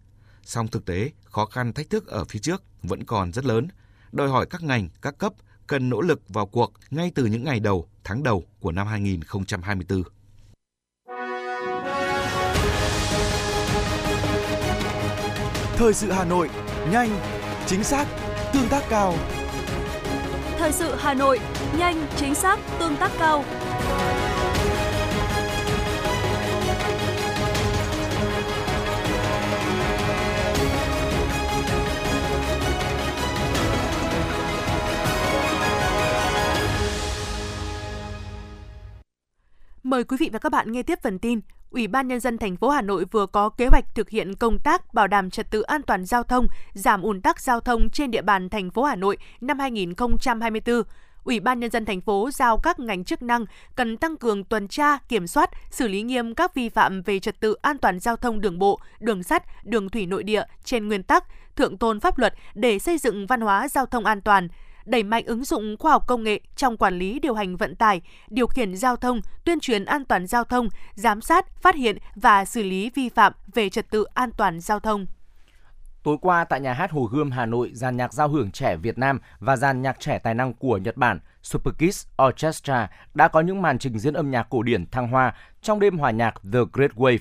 Song 0.42 0.68
thực 0.68 0.84
tế, 0.84 1.10
khó 1.24 1.46
khăn 1.46 1.72
thách 1.72 1.90
thức 1.90 2.06
ở 2.06 2.24
phía 2.24 2.38
trước 2.38 2.62
vẫn 2.82 3.04
còn 3.04 3.32
rất 3.32 3.44
lớn, 3.44 3.68
đòi 4.12 4.28
hỏi 4.28 4.46
các 4.50 4.62
ngành, 4.62 4.88
các 5.02 5.18
cấp 5.18 5.32
cần 5.66 5.88
nỗ 5.88 6.00
lực 6.00 6.20
vào 6.28 6.46
cuộc 6.46 6.72
ngay 6.90 7.12
từ 7.14 7.26
những 7.26 7.44
ngày 7.44 7.60
đầu, 7.60 7.88
tháng 8.04 8.22
đầu 8.22 8.44
của 8.60 8.72
năm 8.72 8.86
2024. 8.86 10.02
Thời 15.76 15.94
sự 15.94 16.10
Hà 16.10 16.24
Nội, 16.24 16.50
nhanh, 16.90 17.10
chính 17.66 17.84
xác, 17.84 18.06
tương 18.52 18.68
tác 18.68 18.82
cao. 18.88 19.14
Thời 20.58 20.72
sự 20.72 20.94
Hà 20.98 21.14
Nội, 21.14 21.40
nhanh, 21.78 22.06
chính 22.16 22.34
xác, 22.34 22.58
tương 22.78 22.96
tác 22.96 23.12
cao. 23.18 23.44
Mời 39.96 40.04
quý 40.04 40.16
vị 40.20 40.30
và 40.32 40.38
các 40.38 40.52
bạn 40.52 40.72
nghe 40.72 40.82
tiếp 40.82 40.98
phần 41.02 41.18
tin. 41.18 41.40
Ủy 41.70 41.86
ban 41.86 42.08
nhân 42.08 42.20
dân 42.20 42.38
thành 42.38 42.56
phố 42.56 42.68
Hà 42.68 42.82
Nội 42.82 43.04
vừa 43.04 43.26
có 43.26 43.48
kế 43.48 43.66
hoạch 43.66 43.84
thực 43.94 44.10
hiện 44.10 44.34
công 44.34 44.58
tác 44.58 44.94
bảo 44.94 45.06
đảm 45.06 45.30
trật 45.30 45.50
tự 45.50 45.62
an 45.62 45.82
toàn 45.82 46.04
giao 46.04 46.22
thông, 46.22 46.46
giảm 46.74 47.02
ùn 47.02 47.20
tắc 47.20 47.40
giao 47.40 47.60
thông 47.60 47.90
trên 47.90 48.10
địa 48.10 48.22
bàn 48.22 48.48
thành 48.48 48.70
phố 48.70 48.84
Hà 48.84 48.96
Nội 48.96 49.16
năm 49.40 49.58
2024. 49.58 50.82
Ủy 51.24 51.40
ban 51.40 51.60
nhân 51.60 51.70
dân 51.70 51.84
thành 51.84 52.00
phố 52.00 52.30
giao 52.32 52.58
các 52.58 52.78
ngành 52.78 53.04
chức 53.04 53.22
năng 53.22 53.44
cần 53.76 53.96
tăng 53.96 54.16
cường 54.16 54.44
tuần 54.44 54.68
tra, 54.68 54.98
kiểm 54.98 55.26
soát, 55.26 55.50
xử 55.70 55.88
lý 55.88 56.02
nghiêm 56.02 56.34
các 56.34 56.54
vi 56.54 56.68
phạm 56.68 57.02
về 57.02 57.18
trật 57.18 57.40
tự 57.40 57.54
an 57.62 57.78
toàn 57.78 58.00
giao 58.00 58.16
thông 58.16 58.40
đường 58.40 58.58
bộ, 58.58 58.80
đường 59.00 59.22
sắt, 59.22 59.42
đường 59.64 59.88
thủy 59.88 60.06
nội 60.06 60.22
địa 60.22 60.44
trên 60.64 60.88
nguyên 60.88 61.02
tắc 61.02 61.24
thượng 61.56 61.78
tôn 61.78 62.00
pháp 62.00 62.18
luật 62.18 62.34
để 62.54 62.78
xây 62.78 62.98
dựng 62.98 63.26
văn 63.26 63.40
hóa 63.40 63.68
giao 63.68 63.86
thông 63.86 64.04
an 64.04 64.20
toàn, 64.20 64.48
đẩy 64.86 65.02
mạnh 65.02 65.24
ứng 65.26 65.44
dụng 65.44 65.76
khoa 65.78 65.92
học 65.92 66.06
công 66.06 66.24
nghệ 66.24 66.40
trong 66.56 66.76
quản 66.76 66.98
lý 66.98 67.18
điều 67.18 67.34
hành 67.34 67.56
vận 67.56 67.74
tải, 67.74 68.00
điều 68.28 68.46
khiển 68.46 68.76
giao 68.76 68.96
thông, 68.96 69.20
tuyên 69.44 69.60
truyền 69.60 69.84
an 69.84 70.04
toàn 70.04 70.26
giao 70.26 70.44
thông, 70.44 70.68
giám 70.94 71.20
sát, 71.20 71.46
phát 71.62 71.74
hiện 71.74 71.98
và 72.14 72.44
xử 72.44 72.62
lý 72.62 72.90
vi 72.94 73.08
phạm 73.08 73.32
về 73.54 73.68
trật 73.68 73.90
tự 73.90 74.04
an 74.04 74.30
toàn 74.36 74.60
giao 74.60 74.80
thông. 74.80 75.06
Tối 76.02 76.16
qua 76.20 76.44
tại 76.44 76.60
nhà 76.60 76.72
hát 76.72 76.90
Hồ 76.90 77.08
Gươm 77.12 77.30
Hà 77.30 77.46
Nội, 77.46 77.70
dàn 77.74 77.96
nhạc 77.96 78.12
giao 78.12 78.28
hưởng 78.28 78.50
trẻ 78.50 78.76
Việt 78.76 78.98
Nam 78.98 79.20
và 79.38 79.56
dàn 79.56 79.82
nhạc 79.82 80.00
trẻ 80.00 80.18
tài 80.18 80.34
năng 80.34 80.54
của 80.54 80.78
Nhật 80.78 80.96
Bản 80.96 81.20
Super 81.42 81.74
Kids 81.74 82.06
Orchestra 82.28 82.90
đã 83.14 83.28
có 83.28 83.40
những 83.40 83.62
màn 83.62 83.78
trình 83.78 83.98
diễn 83.98 84.14
âm 84.14 84.30
nhạc 84.30 84.46
cổ 84.50 84.62
điển 84.62 84.86
thăng 84.90 85.08
hoa 85.08 85.34
trong 85.62 85.80
đêm 85.80 85.98
hòa 85.98 86.10
nhạc 86.10 86.34
The 86.52 86.58
Great 86.72 86.90
Wave. 86.92 87.18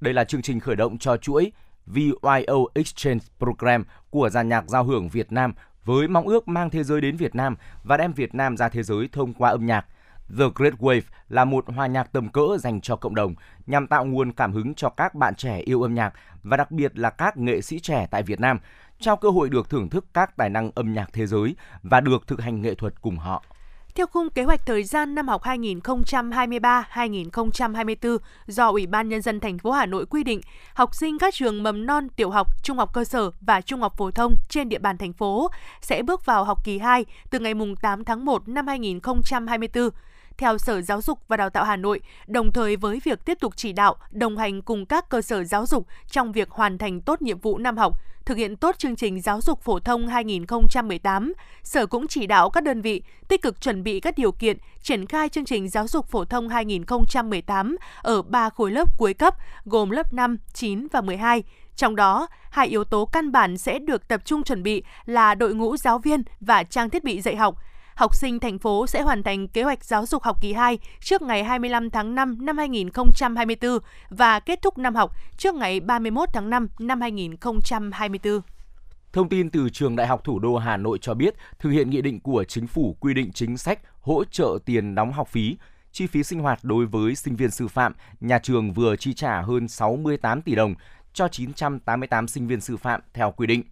Đây 0.00 0.14
là 0.14 0.24
chương 0.24 0.42
trình 0.42 0.60
khởi 0.60 0.76
động 0.76 0.98
cho 0.98 1.16
chuỗi 1.16 1.52
VYO 1.86 2.56
Exchange 2.74 3.24
Program 3.38 3.84
của 4.10 4.28
dàn 4.28 4.48
nhạc 4.48 4.64
giao 4.68 4.84
hưởng 4.84 5.08
Việt 5.08 5.32
Nam 5.32 5.54
với 5.84 6.08
mong 6.08 6.28
ước 6.28 6.48
mang 6.48 6.70
thế 6.70 6.84
giới 6.84 7.00
đến 7.00 7.16
Việt 7.16 7.34
Nam 7.34 7.56
và 7.84 7.96
đem 7.96 8.12
Việt 8.12 8.34
Nam 8.34 8.56
ra 8.56 8.68
thế 8.68 8.82
giới 8.82 9.08
thông 9.12 9.34
qua 9.34 9.50
âm 9.50 9.66
nhạc. 9.66 9.86
The 10.38 10.44
Great 10.54 10.74
Wave 10.74 11.00
là 11.28 11.44
một 11.44 11.64
hòa 11.68 11.86
nhạc 11.86 12.12
tầm 12.12 12.28
cỡ 12.28 12.58
dành 12.58 12.80
cho 12.80 12.96
cộng 12.96 13.14
đồng, 13.14 13.34
nhằm 13.66 13.86
tạo 13.86 14.04
nguồn 14.04 14.32
cảm 14.32 14.52
hứng 14.52 14.74
cho 14.74 14.88
các 14.88 15.14
bạn 15.14 15.34
trẻ 15.34 15.58
yêu 15.58 15.82
âm 15.82 15.94
nhạc 15.94 16.12
và 16.42 16.56
đặc 16.56 16.70
biệt 16.70 16.98
là 16.98 17.10
các 17.10 17.36
nghệ 17.36 17.60
sĩ 17.60 17.80
trẻ 17.80 18.06
tại 18.10 18.22
Việt 18.22 18.40
Nam, 18.40 18.58
trao 19.00 19.16
cơ 19.16 19.30
hội 19.30 19.48
được 19.48 19.70
thưởng 19.70 19.88
thức 19.88 20.06
các 20.14 20.36
tài 20.36 20.50
năng 20.50 20.70
âm 20.74 20.94
nhạc 20.94 21.12
thế 21.12 21.26
giới 21.26 21.56
và 21.82 22.00
được 22.00 22.26
thực 22.26 22.40
hành 22.40 22.62
nghệ 22.62 22.74
thuật 22.74 23.02
cùng 23.02 23.16
họ. 23.16 23.44
Theo 23.98 24.06
khung 24.06 24.30
kế 24.30 24.44
hoạch 24.44 24.66
thời 24.66 24.84
gian 24.84 25.14
năm 25.14 25.28
học 25.28 25.42
2023-2024 25.42 28.18
do 28.46 28.70
Ủy 28.70 28.86
ban 28.86 29.08
nhân 29.08 29.22
dân 29.22 29.40
thành 29.40 29.58
phố 29.58 29.70
Hà 29.70 29.86
Nội 29.86 30.06
quy 30.06 30.24
định, 30.24 30.40
học 30.74 30.94
sinh 30.94 31.18
các 31.18 31.34
trường 31.34 31.62
mầm 31.62 31.86
non, 31.86 32.08
tiểu 32.08 32.30
học, 32.30 32.46
trung 32.62 32.78
học 32.78 32.92
cơ 32.92 33.04
sở 33.04 33.30
và 33.40 33.60
trung 33.60 33.80
học 33.80 33.94
phổ 33.96 34.10
thông 34.10 34.36
trên 34.48 34.68
địa 34.68 34.78
bàn 34.78 34.98
thành 34.98 35.12
phố 35.12 35.50
sẽ 35.80 36.02
bước 36.02 36.26
vào 36.26 36.44
học 36.44 36.64
kỳ 36.64 36.78
2 36.78 37.04
từ 37.30 37.38
ngày 37.38 37.54
8 37.82 38.04
tháng 38.04 38.24
1 38.24 38.48
năm 38.48 38.66
2024 38.66 39.90
theo 40.38 40.58
Sở 40.58 40.80
Giáo 40.80 41.02
dục 41.02 41.18
và 41.28 41.36
Đào 41.36 41.50
tạo 41.50 41.64
Hà 41.64 41.76
Nội, 41.76 42.00
đồng 42.26 42.52
thời 42.52 42.76
với 42.76 43.00
việc 43.04 43.24
tiếp 43.24 43.38
tục 43.40 43.52
chỉ 43.56 43.72
đạo, 43.72 43.96
đồng 44.10 44.36
hành 44.36 44.62
cùng 44.62 44.86
các 44.86 45.08
cơ 45.08 45.22
sở 45.22 45.44
giáo 45.44 45.66
dục 45.66 45.86
trong 46.10 46.32
việc 46.32 46.50
hoàn 46.50 46.78
thành 46.78 47.00
tốt 47.00 47.22
nhiệm 47.22 47.38
vụ 47.38 47.58
năm 47.58 47.76
học, 47.76 48.00
thực 48.24 48.36
hiện 48.36 48.56
tốt 48.56 48.78
chương 48.78 48.96
trình 48.96 49.20
giáo 49.20 49.40
dục 49.40 49.62
phổ 49.62 49.78
thông 49.78 50.08
2018, 50.08 51.32
Sở 51.62 51.86
cũng 51.86 52.06
chỉ 52.06 52.26
đạo 52.26 52.50
các 52.50 52.62
đơn 52.62 52.80
vị 52.80 53.02
tích 53.28 53.42
cực 53.42 53.60
chuẩn 53.60 53.82
bị 53.82 54.00
các 54.00 54.18
điều 54.18 54.32
kiện 54.32 54.56
triển 54.82 55.06
khai 55.06 55.28
chương 55.28 55.44
trình 55.44 55.68
giáo 55.68 55.88
dục 55.88 56.06
phổ 56.08 56.24
thông 56.24 56.48
2018 56.48 57.76
ở 58.02 58.22
3 58.22 58.50
khối 58.50 58.70
lớp 58.70 58.98
cuối 58.98 59.14
cấp 59.14 59.34
gồm 59.64 59.90
lớp 59.90 60.12
5, 60.12 60.36
9 60.52 60.86
và 60.92 61.00
12. 61.00 61.42
Trong 61.76 61.96
đó, 61.96 62.26
hai 62.50 62.68
yếu 62.68 62.84
tố 62.84 63.04
căn 63.04 63.32
bản 63.32 63.58
sẽ 63.58 63.78
được 63.78 64.08
tập 64.08 64.22
trung 64.24 64.42
chuẩn 64.42 64.62
bị 64.62 64.82
là 65.06 65.34
đội 65.34 65.54
ngũ 65.54 65.76
giáo 65.76 65.98
viên 65.98 66.22
và 66.40 66.62
trang 66.62 66.90
thiết 66.90 67.04
bị 67.04 67.20
dạy 67.20 67.36
học– 67.36 67.58
học 67.98 68.14
sinh 68.14 68.40
thành 68.40 68.58
phố 68.58 68.86
sẽ 68.86 69.02
hoàn 69.02 69.22
thành 69.22 69.48
kế 69.48 69.62
hoạch 69.62 69.84
giáo 69.84 70.06
dục 70.06 70.22
học 70.22 70.40
kỳ 70.40 70.52
2 70.52 70.78
trước 71.00 71.22
ngày 71.22 71.44
25 71.44 71.90
tháng 71.90 72.14
5 72.14 72.38
năm 72.40 72.58
2024 72.58 73.78
và 74.10 74.40
kết 74.40 74.62
thúc 74.62 74.78
năm 74.78 74.94
học 74.94 75.12
trước 75.36 75.54
ngày 75.54 75.80
31 75.80 76.28
tháng 76.32 76.50
5 76.50 76.68
năm 76.78 77.00
2024. 77.00 78.40
Thông 79.12 79.28
tin 79.28 79.50
từ 79.50 79.68
Trường 79.70 79.96
Đại 79.96 80.06
học 80.06 80.24
Thủ 80.24 80.38
đô 80.38 80.56
Hà 80.56 80.76
Nội 80.76 80.98
cho 81.00 81.14
biết, 81.14 81.34
thực 81.58 81.70
hiện 81.70 81.90
nghị 81.90 82.02
định 82.02 82.20
của 82.20 82.44
chính 82.44 82.66
phủ 82.66 82.96
quy 83.00 83.14
định 83.14 83.32
chính 83.32 83.56
sách 83.56 83.78
hỗ 84.00 84.24
trợ 84.24 84.58
tiền 84.64 84.94
đóng 84.94 85.12
học 85.12 85.28
phí, 85.28 85.56
chi 85.92 86.06
phí 86.06 86.22
sinh 86.22 86.40
hoạt 86.40 86.58
đối 86.62 86.86
với 86.86 87.14
sinh 87.14 87.36
viên 87.36 87.50
sư 87.50 87.68
phạm, 87.68 87.92
nhà 88.20 88.38
trường 88.38 88.72
vừa 88.72 88.96
chi 88.96 89.14
trả 89.14 89.42
hơn 89.42 89.68
68 89.68 90.42
tỷ 90.42 90.54
đồng 90.54 90.74
cho 91.12 91.28
988 91.28 92.28
sinh 92.28 92.46
viên 92.46 92.60
sư 92.60 92.76
phạm 92.76 93.00
theo 93.14 93.30
quy 93.30 93.46
định. 93.46 93.62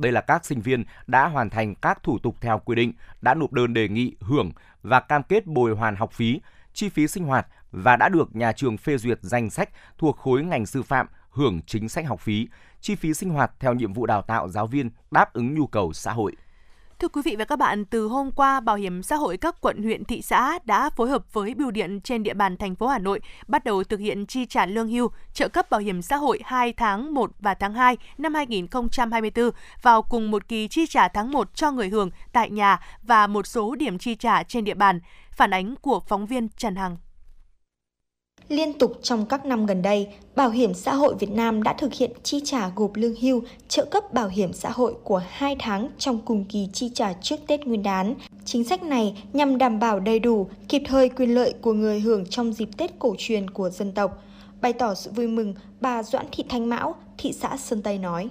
Đây 0.00 0.12
là 0.12 0.20
các 0.20 0.44
sinh 0.44 0.60
viên 0.60 0.84
đã 1.06 1.28
hoàn 1.28 1.50
thành 1.50 1.74
các 1.74 2.02
thủ 2.02 2.18
tục 2.18 2.36
theo 2.40 2.58
quy 2.64 2.74
định, 2.74 2.92
đã 3.20 3.34
nộp 3.34 3.52
đơn 3.52 3.74
đề 3.74 3.88
nghị 3.88 4.16
hưởng 4.20 4.52
và 4.82 5.00
cam 5.00 5.22
kết 5.22 5.46
bồi 5.46 5.74
hoàn 5.74 5.96
học 5.96 6.12
phí, 6.12 6.40
chi 6.72 6.88
phí 6.88 7.06
sinh 7.06 7.24
hoạt 7.24 7.46
và 7.72 7.96
đã 7.96 8.08
được 8.08 8.36
nhà 8.36 8.52
trường 8.52 8.76
phê 8.76 8.96
duyệt 8.96 9.18
danh 9.22 9.50
sách 9.50 9.70
thuộc 9.98 10.16
khối 10.16 10.42
ngành 10.44 10.66
sư 10.66 10.82
phạm 10.82 11.06
hưởng 11.30 11.60
chính 11.66 11.88
sách 11.88 12.06
học 12.06 12.20
phí, 12.20 12.48
chi 12.80 12.94
phí 12.94 13.14
sinh 13.14 13.30
hoạt 13.30 13.52
theo 13.60 13.74
nhiệm 13.74 13.92
vụ 13.92 14.06
đào 14.06 14.22
tạo 14.22 14.48
giáo 14.48 14.66
viên 14.66 14.90
đáp 15.10 15.32
ứng 15.32 15.54
nhu 15.54 15.66
cầu 15.66 15.92
xã 15.92 16.12
hội. 16.12 16.36
Thưa 17.00 17.08
quý 17.08 17.22
vị 17.24 17.36
và 17.36 17.44
các 17.44 17.56
bạn, 17.56 17.84
từ 17.84 18.06
hôm 18.06 18.30
qua, 18.30 18.60
Bảo 18.60 18.76
hiểm 18.76 19.02
xã 19.02 19.16
hội 19.16 19.36
các 19.36 19.60
quận 19.60 19.82
huyện 19.82 20.04
thị 20.04 20.22
xã 20.22 20.58
đã 20.64 20.90
phối 20.90 21.10
hợp 21.10 21.32
với 21.32 21.54
bưu 21.54 21.70
điện 21.70 22.00
trên 22.00 22.22
địa 22.22 22.34
bàn 22.34 22.56
thành 22.56 22.74
phố 22.74 22.86
Hà 22.86 22.98
Nội 22.98 23.20
bắt 23.46 23.64
đầu 23.64 23.84
thực 23.84 24.00
hiện 24.00 24.26
chi 24.26 24.46
trả 24.46 24.66
lương 24.66 24.88
hưu, 24.88 25.10
trợ 25.32 25.48
cấp 25.48 25.70
bảo 25.70 25.80
hiểm 25.80 26.02
xã 26.02 26.16
hội 26.16 26.40
2 26.44 26.72
tháng 26.72 27.14
1 27.14 27.30
và 27.40 27.54
tháng 27.54 27.74
2 27.74 27.96
năm 28.18 28.34
2024 28.34 29.50
vào 29.82 30.02
cùng 30.02 30.30
một 30.30 30.48
kỳ 30.48 30.68
chi 30.68 30.86
trả 30.86 31.08
tháng 31.08 31.32
1 31.32 31.54
cho 31.54 31.70
người 31.70 31.88
hưởng 31.88 32.10
tại 32.32 32.50
nhà 32.50 32.80
và 33.02 33.26
một 33.26 33.46
số 33.46 33.74
điểm 33.74 33.98
chi 33.98 34.14
trả 34.14 34.42
trên 34.42 34.64
địa 34.64 34.74
bàn. 34.74 35.00
Phản 35.32 35.50
ánh 35.50 35.74
của 35.76 36.00
phóng 36.00 36.26
viên 36.26 36.48
Trần 36.48 36.76
Hằng. 36.76 36.96
Liên 38.50 38.72
tục 38.72 38.98
trong 39.02 39.26
các 39.26 39.46
năm 39.46 39.66
gần 39.66 39.82
đây, 39.82 40.08
Bảo 40.36 40.50
hiểm 40.50 40.74
xã 40.74 40.94
hội 40.94 41.14
Việt 41.18 41.30
Nam 41.30 41.62
đã 41.62 41.72
thực 41.72 41.94
hiện 41.94 42.10
chi 42.22 42.40
trả 42.44 42.70
gộp 42.76 42.90
lương 42.94 43.14
hưu, 43.20 43.42
trợ 43.68 43.84
cấp 43.84 44.12
bảo 44.12 44.28
hiểm 44.28 44.52
xã 44.52 44.70
hội 44.70 44.94
của 45.04 45.22
hai 45.28 45.56
tháng 45.58 45.88
trong 45.98 46.18
cùng 46.24 46.44
kỳ 46.44 46.68
chi 46.72 46.90
trả 46.94 47.12
trước 47.12 47.36
Tết 47.46 47.66
Nguyên 47.66 47.82
đán. 47.82 48.14
Chính 48.44 48.64
sách 48.64 48.82
này 48.82 49.22
nhằm 49.32 49.58
đảm 49.58 49.80
bảo 49.80 50.00
đầy 50.00 50.18
đủ, 50.18 50.46
kịp 50.68 50.82
thời 50.86 51.08
quyền 51.08 51.34
lợi 51.34 51.54
của 51.62 51.72
người 51.72 52.00
hưởng 52.00 52.26
trong 52.26 52.52
dịp 52.52 52.68
Tết 52.76 52.98
cổ 52.98 53.14
truyền 53.18 53.50
của 53.50 53.70
dân 53.70 53.92
tộc. 53.92 54.22
Bày 54.60 54.72
tỏ 54.72 54.94
sự 54.94 55.10
vui 55.10 55.26
mừng, 55.26 55.54
bà 55.80 56.02
Doãn 56.02 56.26
Thị 56.32 56.44
Thanh 56.48 56.68
Mão, 56.68 56.94
thị 57.18 57.32
xã 57.32 57.56
Sơn 57.56 57.82
Tây 57.82 57.98
nói. 57.98 58.28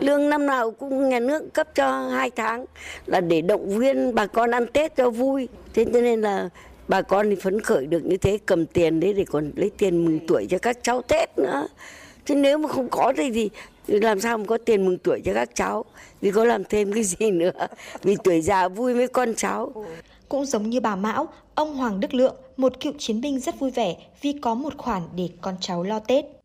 Lương 0.00 0.30
năm 0.30 0.46
nào 0.46 0.70
cũng 0.70 1.08
nhà 1.08 1.20
nước 1.20 1.54
cấp 1.54 1.68
cho 1.74 2.08
hai 2.08 2.30
tháng 2.30 2.64
là 3.06 3.20
để 3.20 3.40
động 3.40 3.78
viên 3.78 4.14
bà 4.14 4.26
con 4.26 4.50
ăn 4.50 4.66
Tết 4.72 4.96
cho 4.96 5.10
vui. 5.10 5.48
Thế 5.74 5.84
cho 5.84 6.00
nên 6.00 6.20
là 6.20 6.48
bà 6.88 7.02
con 7.02 7.30
thì 7.30 7.36
phấn 7.36 7.60
khởi 7.60 7.86
được 7.86 8.04
như 8.04 8.16
thế 8.16 8.38
cầm 8.46 8.66
tiền 8.66 9.00
đấy 9.00 9.12
để 9.12 9.24
còn 9.24 9.50
lấy 9.56 9.70
tiền 9.78 10.04
mừng 10.04 10.20
tuổi 10.26 10.46
cho 10.50 10.58
các 10.58 10.78
cháu 10.82 11.02
Tết 11.02 11.38
nữa. 11.38 11.68
Chứ 12.24 12.34
nếu 12.34 12.58
mà 12.58 12.68
không 12.68 12.88
có 12.88 13.12
thì, 13.16 13.50
thì 13.86 14.00
làm 14.00 14.20
sao 14.20 14.38
mà 14.38 14.44
có 14.44 14.58
tiền 14.58 14.84
mừng 14.84 14.98
tuổi 14.98 15.20
cho 15.24 15.34
các 15.34 15.50
cháu? 15.54 15.84
Vì 16.20 16.30
có 16.30 16.44
làm 16.44 16.64
thêm 16.64 16.92
cái 16.92 17.02
gì 17.02 17.30
nữa? 17.30 17.66
Vì 18.02 18.16
tuổi 18.24 18.40
già 18.40 18.68
vui 18.68 18.94
với 18.94 19.08
con 19.08 19.34
cháu. 19.34 19.86
Cũng 20.28 20.46
giống 20.46 20.70
như 20.70 20.80
bà 20.80 20.96
Mão, 20.96 21.28
ông 21.54 21.76
Hoàng 21.76 22.00
Đức 22.00 22.14
Lượng, 22.14 22.36
một 22.56 22.80
cựu 22.80 22.92
chiến 22.98 23.20
binh 23.20 23.40
rất 23.40 23.60
vui 23.60 23.70
vẻ 23.70 23.96
vì 24.22 24.32
có 24.42 24.54
một 24.54 24.76
khoản 24.76 25.02
để 25.16 25.28
con 25.40 25.54
cháu 25.60 25.82
lo 25.82 25.98
Tết. 25.98 26.35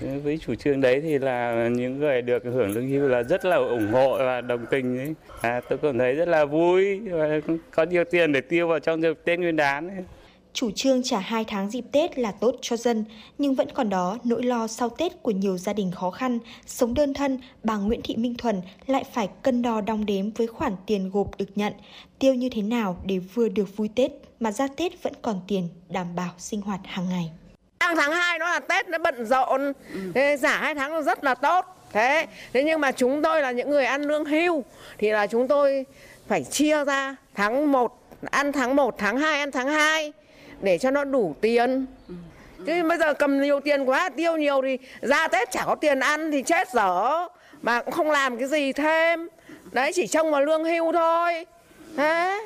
Với 0.00 0.38
chủ 0.38 0.54
trương 0.54 0.80
đấy 0.80 1.00
thì 1.00 1.18
là 1.18 1.68
những 1.68 1.98
người 1.98 2.22
được 2.22 2.44
hưởng 2.44 2.70
lương 2.70 2.88
hưu 2.88 3.08
là 3.08 3.22
rất 3.22 3.44
là 3.44 3.56
ủng 3.56 3.92
hộ 3.92 4.18
và 4.18 4.40
đồng 4.40 4.66
tình 4.70 4.98
ấy. 4.98 5.14
À, 5.40 5.60
tôi 5.68 5.78
cảm 5.82 5.98
thấy 5.98 6.14
rất 6.14 6.28
là 6.28 6.44
vui 6.44 6.98
và 6.98 7.40
có 7.70 7.82
nhiều 7.82 8.04
tiền 8.10 8.32
để 8.32 8.40
tiêu 8.40 8.68
vào 8.68 8.78
trong 8.78 9.02
dịp 9.02 9.18
Tết 9.24 9.38
Nguyên 9.38 9.56
đán. 9.56 9.88
Ấy. 9.88 10.04
Chủ 10.52 10.70
trương 10.70 11.02
trả 11.02 11.18
2 11.18 11.44
tháng 11.44 11.70
dịp 11.70 11.84
Tết 11.92 12.18
là 12.18 12.32
tốt 12.32 12.56
cho 12.60 12.76
dân, 12.76 13.04
nhưng 13.38 13.54
vẫn 13.54 13.68
còn 13.74 13.88
đó 13.90 14.18
nỗi 14.24 14.42
lo 14.42 14.66
sau 14.66 14.88
Tết 14.88 15.22
của 15.22 15.30
nhiều 15.30 15.58
gia 15.58 15.72
đình 15.72 15.90
khó 15.90 16.10
khăn, 16.10 16.38
sống 16.66 16.94
đơn 16.94 17.14
thân, 17.14 17.38
bà 17.64 17.76
Nguyễn 17.76 18.00
Thị 18.04 18.16
Minh 18.16 18.34
Thuần 18.38 18.60
lại 18.86 19.04
phải 19.12 19.28
cân 19.42 19.62
đo 19.62 19.80
đong 19.80 20.06
đếm 20.06 20.30
với 20.30 20.46
khoản 20.46 20.72
tiền 20.86 21.10
gộp 21.10 21.38
được 21.38 21.48
nhận, 21.54 21.72
tiêu 22.18 22.34
như 22.34 22.48
thế 22.48 22.62
nào 22.62 23.02
để 23.06 23.18
vừa 23.18 23.48
được 23.48 23.76
vui 23.76 23.88
Tết 23.94 24.12
mà 24.40 24.52
ra 24.52 24.68
Tết 24.76 25.02
vẫn 25.02 25.12
còn 25.22 25.40
tiền 25.48 25.68
đảm 25.88 26.14
bảo 26.16 26.30
sinh 26.38 26.60
hoạt 26.60 26.80
hàng 26.84 27.08
ngày 27.08 27.30
tháng 27.82 27.96
tháng 27.96 28.12
2 28.12 28.38
nó 28.38 28.46
là 28.46 28.60
Tết 28.60 28.88
nó 28.88 28.98
bận 28.98 29.26
rộn. 29.26 29.72
Thế 30.14 30.36
giả 30.36 30.56
hai 30.56 30.74
tháng 30.74 30.92
nó 30.92 31.02
rất 31.02 31.24
là 31.24 31.34
tốt. 31.34 31.66
Thế 31.92 32.26
thế 32.52 32.64
nhưng 32.64 32.80
mà 32.80 32.92
chúng 32.92 33.22
tôi 33.22 33.40
là 33.40 33.50
những 33.50 33.70
người 33.70 33.84
ăn 33.84 34.02
lương 34.02 34.24
hưu 34.24 34.64
thì 34.98 35.10
là 35.10 35.26
chúng 35.26 35.48
tôi 35.48 35.86
phải 36.28 36.44
chia 36.44 36.84
ra 36.84 37.16
tháng 37.34 37.72
1 37.72 37.98
ăn 38.30 38.52
tháng 38.52 38.76
1 38.76 38.94
tháng 38.98 39.18
2 39.18 39.38
ăn 39.38 39.50
tháng 39.50 39.68
2 39.68 40.12
để 40.60 40.78
cho 40.78 40.90
nó 40.90 41.04
đủ 41.04 41.34
tiền. 41.40 41.86
Chứ 42.66 42.82
bây 42.88 42.98
giờ 42.98 43.14
cầm 43.14 43.40
nhiều 43.40 43.60
tiền 43.60 43.84
quá 43.84 44.08
tiêu 44.16 44.36
nhiều 44.36 44.62
thì 44.62 44.78
ra 45.00 45.28
Tết 45.28 45.50
chả 45.50 45.64
có 45.66 45.74
tiền 45.74 46.00
ăn 46.00 46.32
thì 46.32 46.42
chết 46.42 46.68
dở. 46.72 47.28
Mà 47.62 47.82
cũng 47.82 47.92
không 47.92 48.10
làm 48.10 48.38
cái 48.38 48.48
gì 48.48 48.72
thêm. 48.72 49.28
Đấy 49.72 49.92
chỉ 49.94 50.06
trông 50.06 50.30
vào 50.30 50.44
lương 50.44 50.64
hưu 50.64 50.92
thôi. 50.92 51.46
Thế 51.96 52.40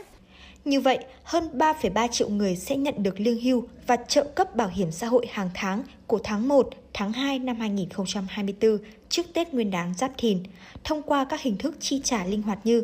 như 0.66 0.80
vậy, 0.80 0.98
hơn 1.22 1.48
3,3 1.52 2.08
triệu 2.08 2.28
người 2.28 2.56
sẽ 2.56 2.76
nhận 2.76 3.02
được 3.02 3.20
lương 3.20 3.40
hưu 3.40 3.68
và 3.86 3.96
trợ 3.96 4.24
cấp 4.24 4.56
bảo 4.56 4.68
hiểm 4.68 4.90
xã 4.90 5.06
hội 5.06 5.26
hàng 5.30 5.50
tháng 5.54 5.82
của 6.06 6.18
tháng 6.24 6.48
1, 6.48 6.68
tháng 6.94 7.12
2 7.12 7.38
năm 7.38 7.56
2024 7.56 8.78
trước 9.08 9.22
Tết 9.34 9.54
Nguyên 9.54 9.70
đán 9.70 9.94
Giáp 9.94 10.12
Thìn 10.18 10.42
thông 10.84 11.02
qua 11.02 11.24
các 11.24 11.40
hình 11.40 11.56
thức 11.56 11.76
chi 11.80 12.00
trả 12.04 12.24
linh 12.24 12.42
hoạt 12.42 12.58
như 12.64 12.82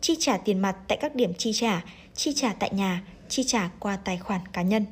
chi 0.00 0.16
trả 0.18 0.36
tiền 0.36 0.58
mặt 0.58 0.76
tại 0.88 0.98
các 1.00 1.14
điểm 1.14 1.32
chi 1.34 1.52
trả, 1.52 1.84
chi 2.14 2.32
trả 2.32 2.52
tại 2.52 2.70
nhà, 2.74 3.02
chi 3.28 3.44
trả 3.44 3.70
qua 3.78 3.98
tài 4.04 4.18
khoản 4.18 4.40
cá 4.52 4.62
nhân. 4.62 4.84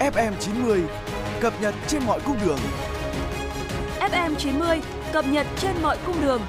FM90 0.00 0.82
cập 1.40 1.62
nhật 1.62 1.74
trên 1.86 2.02
mọi 2.06 2.20
cung 2.20 2.36
đường. 2.46 2.58
FM90 4.00 4.80
cập 5.12 5.24
nhật 5.26 5.46
trên 5.56 5.82
mọi 5.82 5.98
cung 6.06 6.20
đường. 6.22 6.40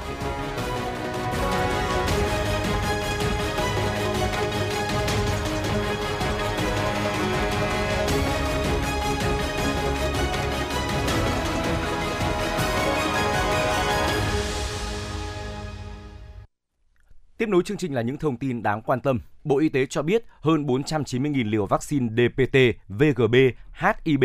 Tiếp 17.38 17.50
nối 17.50 17.64
chương 17.64 17.78
trình 17.78 17.94
là 17.94 18.02
những 18.02 18.18
thông 18.18 18.38
tin 18.38 18.64
đáng 18.64 18.82
quan 18.82 19.02
tâm. 19.02 19.20
Bộ 19.44 19.60
Y 19.60 19.70
tế 19.70 19.86
cho 19.86 20.02
biết 20.02 20.24
hơn 20.42 20.66
490.000 20.66 21.50
liều 21.50 21.66
vaccine 21.66 22.08
DPT, 22.10 22.58
VGB, 22.88 23.36
HIB, 23.74 24.24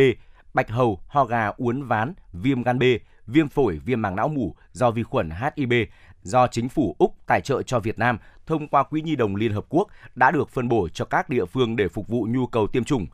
bạch 0.55 0.71
hầu, 0.71 1.01
ho 1.07 1.25
gà, 1.25 1.47
uốn 1.57 1.83
ván, 1.83 2.15
viêm 2.33 2.63
gan 2.63 2.79
B, 2.79 2.83
viêm 3.27 3.49
phổi, 3.49 3.79
viêm 3.79 4.03
màng 4.03 4.17
não 4.17 4.29
mủ 4.29 4.55
do 4.73 4.91
vi 4.91 5.03
khuẩn 5.03 5.31
HIB 5.31 5.73
do 6.23 6.47
chính 6.47 6.69
phủ 6.69 6.97
Úc 6.99 7.15
tài 7.27 7.41
trợ 7.41 7.63
cho 7.63 7.81
Việt 7.81 7.99
Nam 7.99 8.19
thông 8.47 8.69
qua 8.69 8.83
Quỹ 8.83 9.03
Nhi 9.03 9.17
đồng 9.17 9.37
Liên 9.37 9.53
Hợp 9.53 9.65
Quốc 9.69 9.89
đã 10.15 10.31
được 10.31 10.51
phân 10.51 10.69
bổ 10.69 10.89
cho 10.89 11.05
các 11.05 11.29
địa 11.29 11.45
phương 11.45 11.77
để 11.77 11.89
phục 11.89 12.09
vụ 12.09 12.27
nhu 12.31 12.47
cầu 12.47 12.67
tiêm 12.67 12.85
chủng. 12.85 13.07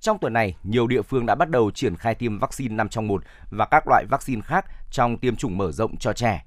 Trong 0.00 0.18
tuần 0.18 0.32
này, 0.32 0.56
nhiều 0.62 0.86
địa 0.86 1.02
phương 1.02 1.26
đã 1.26 1.34
bắt 1.34 1.50
đầu 1.50 1.70
triển 1.70 1.96
khai 1.96 2.14
tiêm 2.14 2.38
vaccine 2.38 2.74
5 2.74 2.88
trong 2.88 3.06
1 3.06 3.22
và 3.50 3.66
các 3.70 3.88
loại 3.88 4.04
vaccine 4.10 4.42
khác 4.42 4.64
trong 4.90 5.18
tiêm 5.18 5.36
chủng 5.36 5.58
mở 5.58 5.72
rộng 5.72 5.96
cho 5.96 6.12
trẻ. 6.12 6.44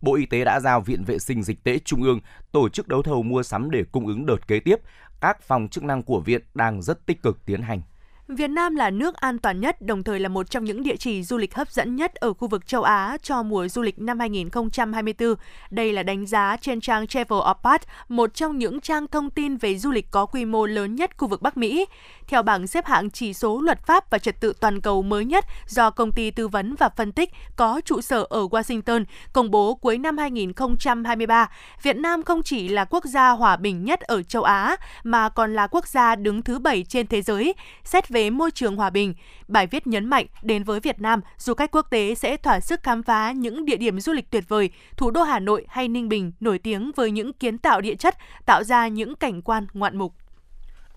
Bộ 0.00 0.14
Y 0.14 0.26
tế 0.26 0.44
đã 0.44 0.60
giao 0.60 0.80
Viện 0.80 1.04
Vệ 1.04 1.18
sinh 1.18 1.42
Dịch 1.42 1.64
tễ 1.64 1.78
Trung 1.78 2.02
ương 2.02 2.20
tổ 2.52 2.68
chức 2.68 2.88
đấu 2.88 3.02
thầu 3.02 3.22
mua 3.22 3.42
sắm 3.42 3.70
để 3.70 3.84
cung 3.92 4.06
ứng 4.06 4.26
đợt 4.26 4.48
kế 4.48 4.60
tiếp. 4.60 4.76
Các 5.20 5.42
phòng 5.42 5.68
chức 5.68 5.84
năng 5.84 6.02
của 6.02 6.20
viện 6.20 6.42
đang 6.54 6.82
rất 6.82 7.06
tích 7.06 7.22
cực 7.22 7.46
tiến 7.46 7.62
hành. 7.62 7.82
Việt 8.28 8.48
Nam 8.48 8.74
là 8.74 8.90
nước 8.90 9.14
an 9.14 9.38
toàn 9.38 9.60
nhất, 9.60 9.82
đồng 9.82 10.02
thời 10.02 10.20
là 10.20 10.28
một 10.28 10.50
trong 10.50 10.64
những 10.64 10.82
địa 10.82 10.96
chỉ 10.96 11.22
du 11.22 11.36
lịch 11.36 11.54
hấp 11.54 11.70
dẫn 11.70 11.96
nhất 11.96 12.14
ở 12.14 12.32
khu 12.32 12.48
vực 12.48 12.66
châu 12.66 12.82
Á 12.82 13.16
cho 13.22 13.42
mùa 13.42 13.68
du 13.68 13.82
lịch 13.82 13.98
năm 13.98 14.18
2024. 14.18 15.34
Đây 15.70 15.92
là 15.92 16.02
đánh 16.02 16.26
giá 16.26 16.56
trên 16.60 16.80
trang 16.80 17.06
Travel 17.06 17.38
Apart, 17.44 17.82
một 18.08 18.34
trong 18.34 18.58
những 18.58 18.80
trang 18.80 19.06
thông 19.06 19.30
tin 19.30 19.56
về 19.56 19.78
du 19.78 19.90
lịch 19.90 20.10
có 20.10 20.26
quy 20.26 20.44
mô 20.44 20.66
lớn 20.66 20.94
nhất 20.94 21.10
khu 21.16 21.28
vực 21.28 21.42
Bắc 21.42 21.56
Mỹ. 21.56 21.86
Theo 22.28 22.42
bảng 22.42 22.66
xếp 22.66 22.86
hạng 22.86 23.10
chỉ 23.10 23.34
số 23.34 23.60
luật 23.60 23.86
pháp 23.86 24.10
và 24.10 24.18
trật 24.18 24.40
tự 24.40 24.52
toàn 24.60 24.80
cầu 24.80 25.02
mới 25.02 25.24
nhất 25.24 25.44
do 25.66 25.90
công 25.90 26.12
ty 26.12 26.30
tư 26.30 26.48
vấn 26.48 26.74
và 26.74 26.88
phân 26.88 27.12
tích 27.12 27.30
có 27.56 27.80
trụ 27.84 28.00
sở 28.00 28.26
ở 28.30 28.46
Washington 28.46 29.04
công 29.32 29.50
bố 29.50 29.74
cuối 29.74 29.98
năm 29.98 30.18
2023, 30.18 31.50
Việt 31.82 31.96
Nam 31.96 32.22
không 32.22 32.42
chỉ 32.42 32.68
là 32.68 32.84
quốc 32.84 33.04
gia 33.04 33.30
hòa 33.30 33.56
bình 33.56 33.84
nhất 33.84 34.00
ở 34.00 34.22
châu 34.22 34.42
Á 34.42 34.76
mà 35.04 35.28
còn 35.28 35.54
là 35.54 35.66
quốc 35.66 35.88
gia 35.88 36.14
đứng 36.14 36.42
thứ 36.42 36.58
7 36.58 36.84
trên 36.88 37.06
thế 37.06 37.22
giới. 37.22 37.54
Xét 37.84 38.08
về 38.08 38.30
môi 38.30 38.50
trường 38.50 38.76
hòa 38.76 38.90
bình, 38.90 39.14
bài 39.48 39.66
viết 39.66 39.86
nhấn 39.86 40.04
mạnh 40.04 40.26
đến 40.42 40.64
với 40.64 40.80
Việt 40.80 41.00
Nam, 41.00 41.20
du 41.38 41.54
khách 41.54 41.70
quốc 41.70 41.86
tế 41.90 42.14
sẽ 42.14 42.36
thỏa 42.36 42.60
sức 42.60 42.82
khám 42.82 43.02
phá 43.02 43.32
những 43.32 43.64
địa 43.64 43.76
điểm 43.76 44.00
du 44.00 44.12
lịch 44.12 44.30
tuyệt 44.30 44.44
vời, 44.48 44.70
thủ 44.96 45.10
đô 45.10 45.22
Hà 45.22 45.38
Nội 45.38 45.66
hay 45.68 45.88
Ninh 45.88 46.08
Bình 46.08 46.32
nổi 46.40 46.58
tiếng 46.58 46.90
với 46.96 47.10
những 47.10 47.32
kiến 47.32 47.58
tạo 47.58 47.80
địa 47.80 47.94
chất, 47.94 48.16
tạo 48.46 48.64
ra 48.64 48.88
những 48.88 49.14
cảnh 49.14 49.42
quan 49.42 49.66
ngoạn 49.72 49.98
mục. 49.98 50.25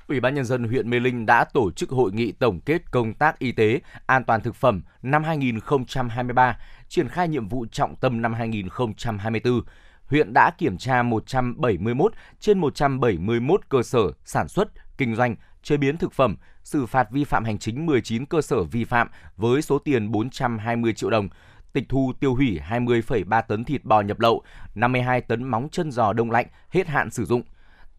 Ủy 0.10 0.20
ban 0.20 0.36
nhân 0.36 0.46
dân 0.46 0.64
huyện 0.64 0.90
Mê 0.90 1.00
Linh 1.00 1.26
đã 1.26 1.44
tổ 1.44 1.72
chức 1.72 1.90
hội 1.90 2.12
nghị 2.12 2.32
tổng 2.32 2.60
kết 2.60 2.92
công 2.92 3.14
tác 3.14 3.40
y 3.40 3.52
tế, 3.52 3.82
an 4.06 4.24
toàn 4.24 4.42
thực 4.42 4.56
phẩm 4.56 4.82
năm 5.02 5.24
2023, 5.24 6.58
triển 6.88 7.08
khai 7.08 7.28
nhiệm 7.28 7.48
vụ 7.48 7.66
trọng 7.72 7.96
tâm 7.96 8.22
năm 8.22 8.34
2024. 8.34 9.62
Huyện 10.06 10.34
đã 10.34 10.52
kiểm 10.58 10.78
tra 10.78 11.04
171 11.04 12.14
trên 12.40 12.60
171 12.60 13.62
cơ 13.70 13.84
sở 13.84 14.02
sản 14.26 14.48
xuất, 14.48 14.70
kinh 14.98 15.16
doanh, 15.16 15.36
chế 15.64 15.78
biến 15.78 15.98
thực 15.98 16.14
phẩm, 16.14 16.38
xử 16.64 16.86
phạt 16.86 17.12
vi 17.12 17.24
phạm 17.24 17.44
hành 17.44 17.58
chính 17.58 17.86
19 17.86 18.26
cơ 18.26 18.42
sở 18.42 18.64
vi 18.64 18.84
phạm 18.84 19.10
với 19.38 19.62
số 19.62 19.80
tiền 19.80 20.12
420 20.12 20.94
triệu 20.94 21.10
đồng, 21.10 21.30
tịch 21.74 21.86
thu 21.90 22.14
tiêu 22.20 22.36
hủy 22.36 22.60
20,3 22.70 23.42
tấn 23.42 23.64
thịt 23.64 23.84
bò 23.86 24.02
nhập 24.02 24.20
lậu, 24.20 24.44
52 24.76 25.22
tấn 25.22 25.44
móng 25.44 25.68
chân 25.72 25.92
giò 25.92 26.14
đông 26.14 26.32
lạnh 26.32 26.48
hết 26.70 26.88
hạn 26.88 27.10
sử 27.10 27.26
dụng. 27.26 27.42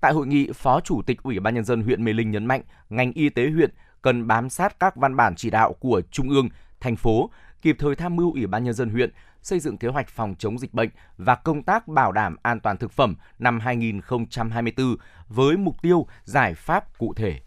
Tại 0.00 0.12
hội 0.12 0.26
nghị, 0.26 0.48
Phó 0.54 0.80
Chủ 0.80 1.02
tịch 1.06 1.22
Ủy 1.22 1.40
ban 1.40 1.54
nhân 1.54 1.64
dân 1.64 1.82
huyện 1.82 2.04
Mê 2.04 2.12
Linh 2.12 2.30
nhấn 2.30 2.46
mạnh, 2.46 2.62
ngành 2.90 3.12
y 3.12 3.28
tế 3.28 3.50
huyện 3.50 3.70
cần 4.02 4.26
bám 4.26 4.50
sát 4.50 4.80
các 4.80 4.96
văn 4.96 5.16
bản 5.16 5.34
chỉ 5.36 5.50
đạo 5.50 5.72
của 5.72 6.02
trung 6.10 6.28
ương, 6.28 6.48
thành 6.80 6.96
phố, 6.96 7.30
kịp 7.62 7.76
thời 7.78 7.96
tham 7.96 8.16
mưu 8.16 8.32
Ủy 8.32 8.46
ban 8.46 8.64
nhân 8.64 8.74
dân 8.74 8.90
huyện 8.90 9.10
xây 9.42 9.60
dựng 9.60 9.78
kế 9.78 9.88
hoạch 9.88 10.08
phòng 10.08 10.34
chống 10.38 10.58
dịch 10.58 10.74
bệnh 10.74 10.88
và 11.16 11.34
công 11.34 11.62
tác 11.62 11.88
bảo 11.88 12.12
đảm 12.12 12.36
an 12.42 12.60
toàn 12.60 12.76
thực 12.76 12.92
phẩm 12.92 13.16
năm 13.38 13.60
2024 13.60 14.96
với 15.28 15.56
mục 15.56 15.82
tiêu 15.82 16.06
giải 16.24 16.54
pháp 16.54 16.98
cụ 16.98 17.14
thể. 17.14 17.40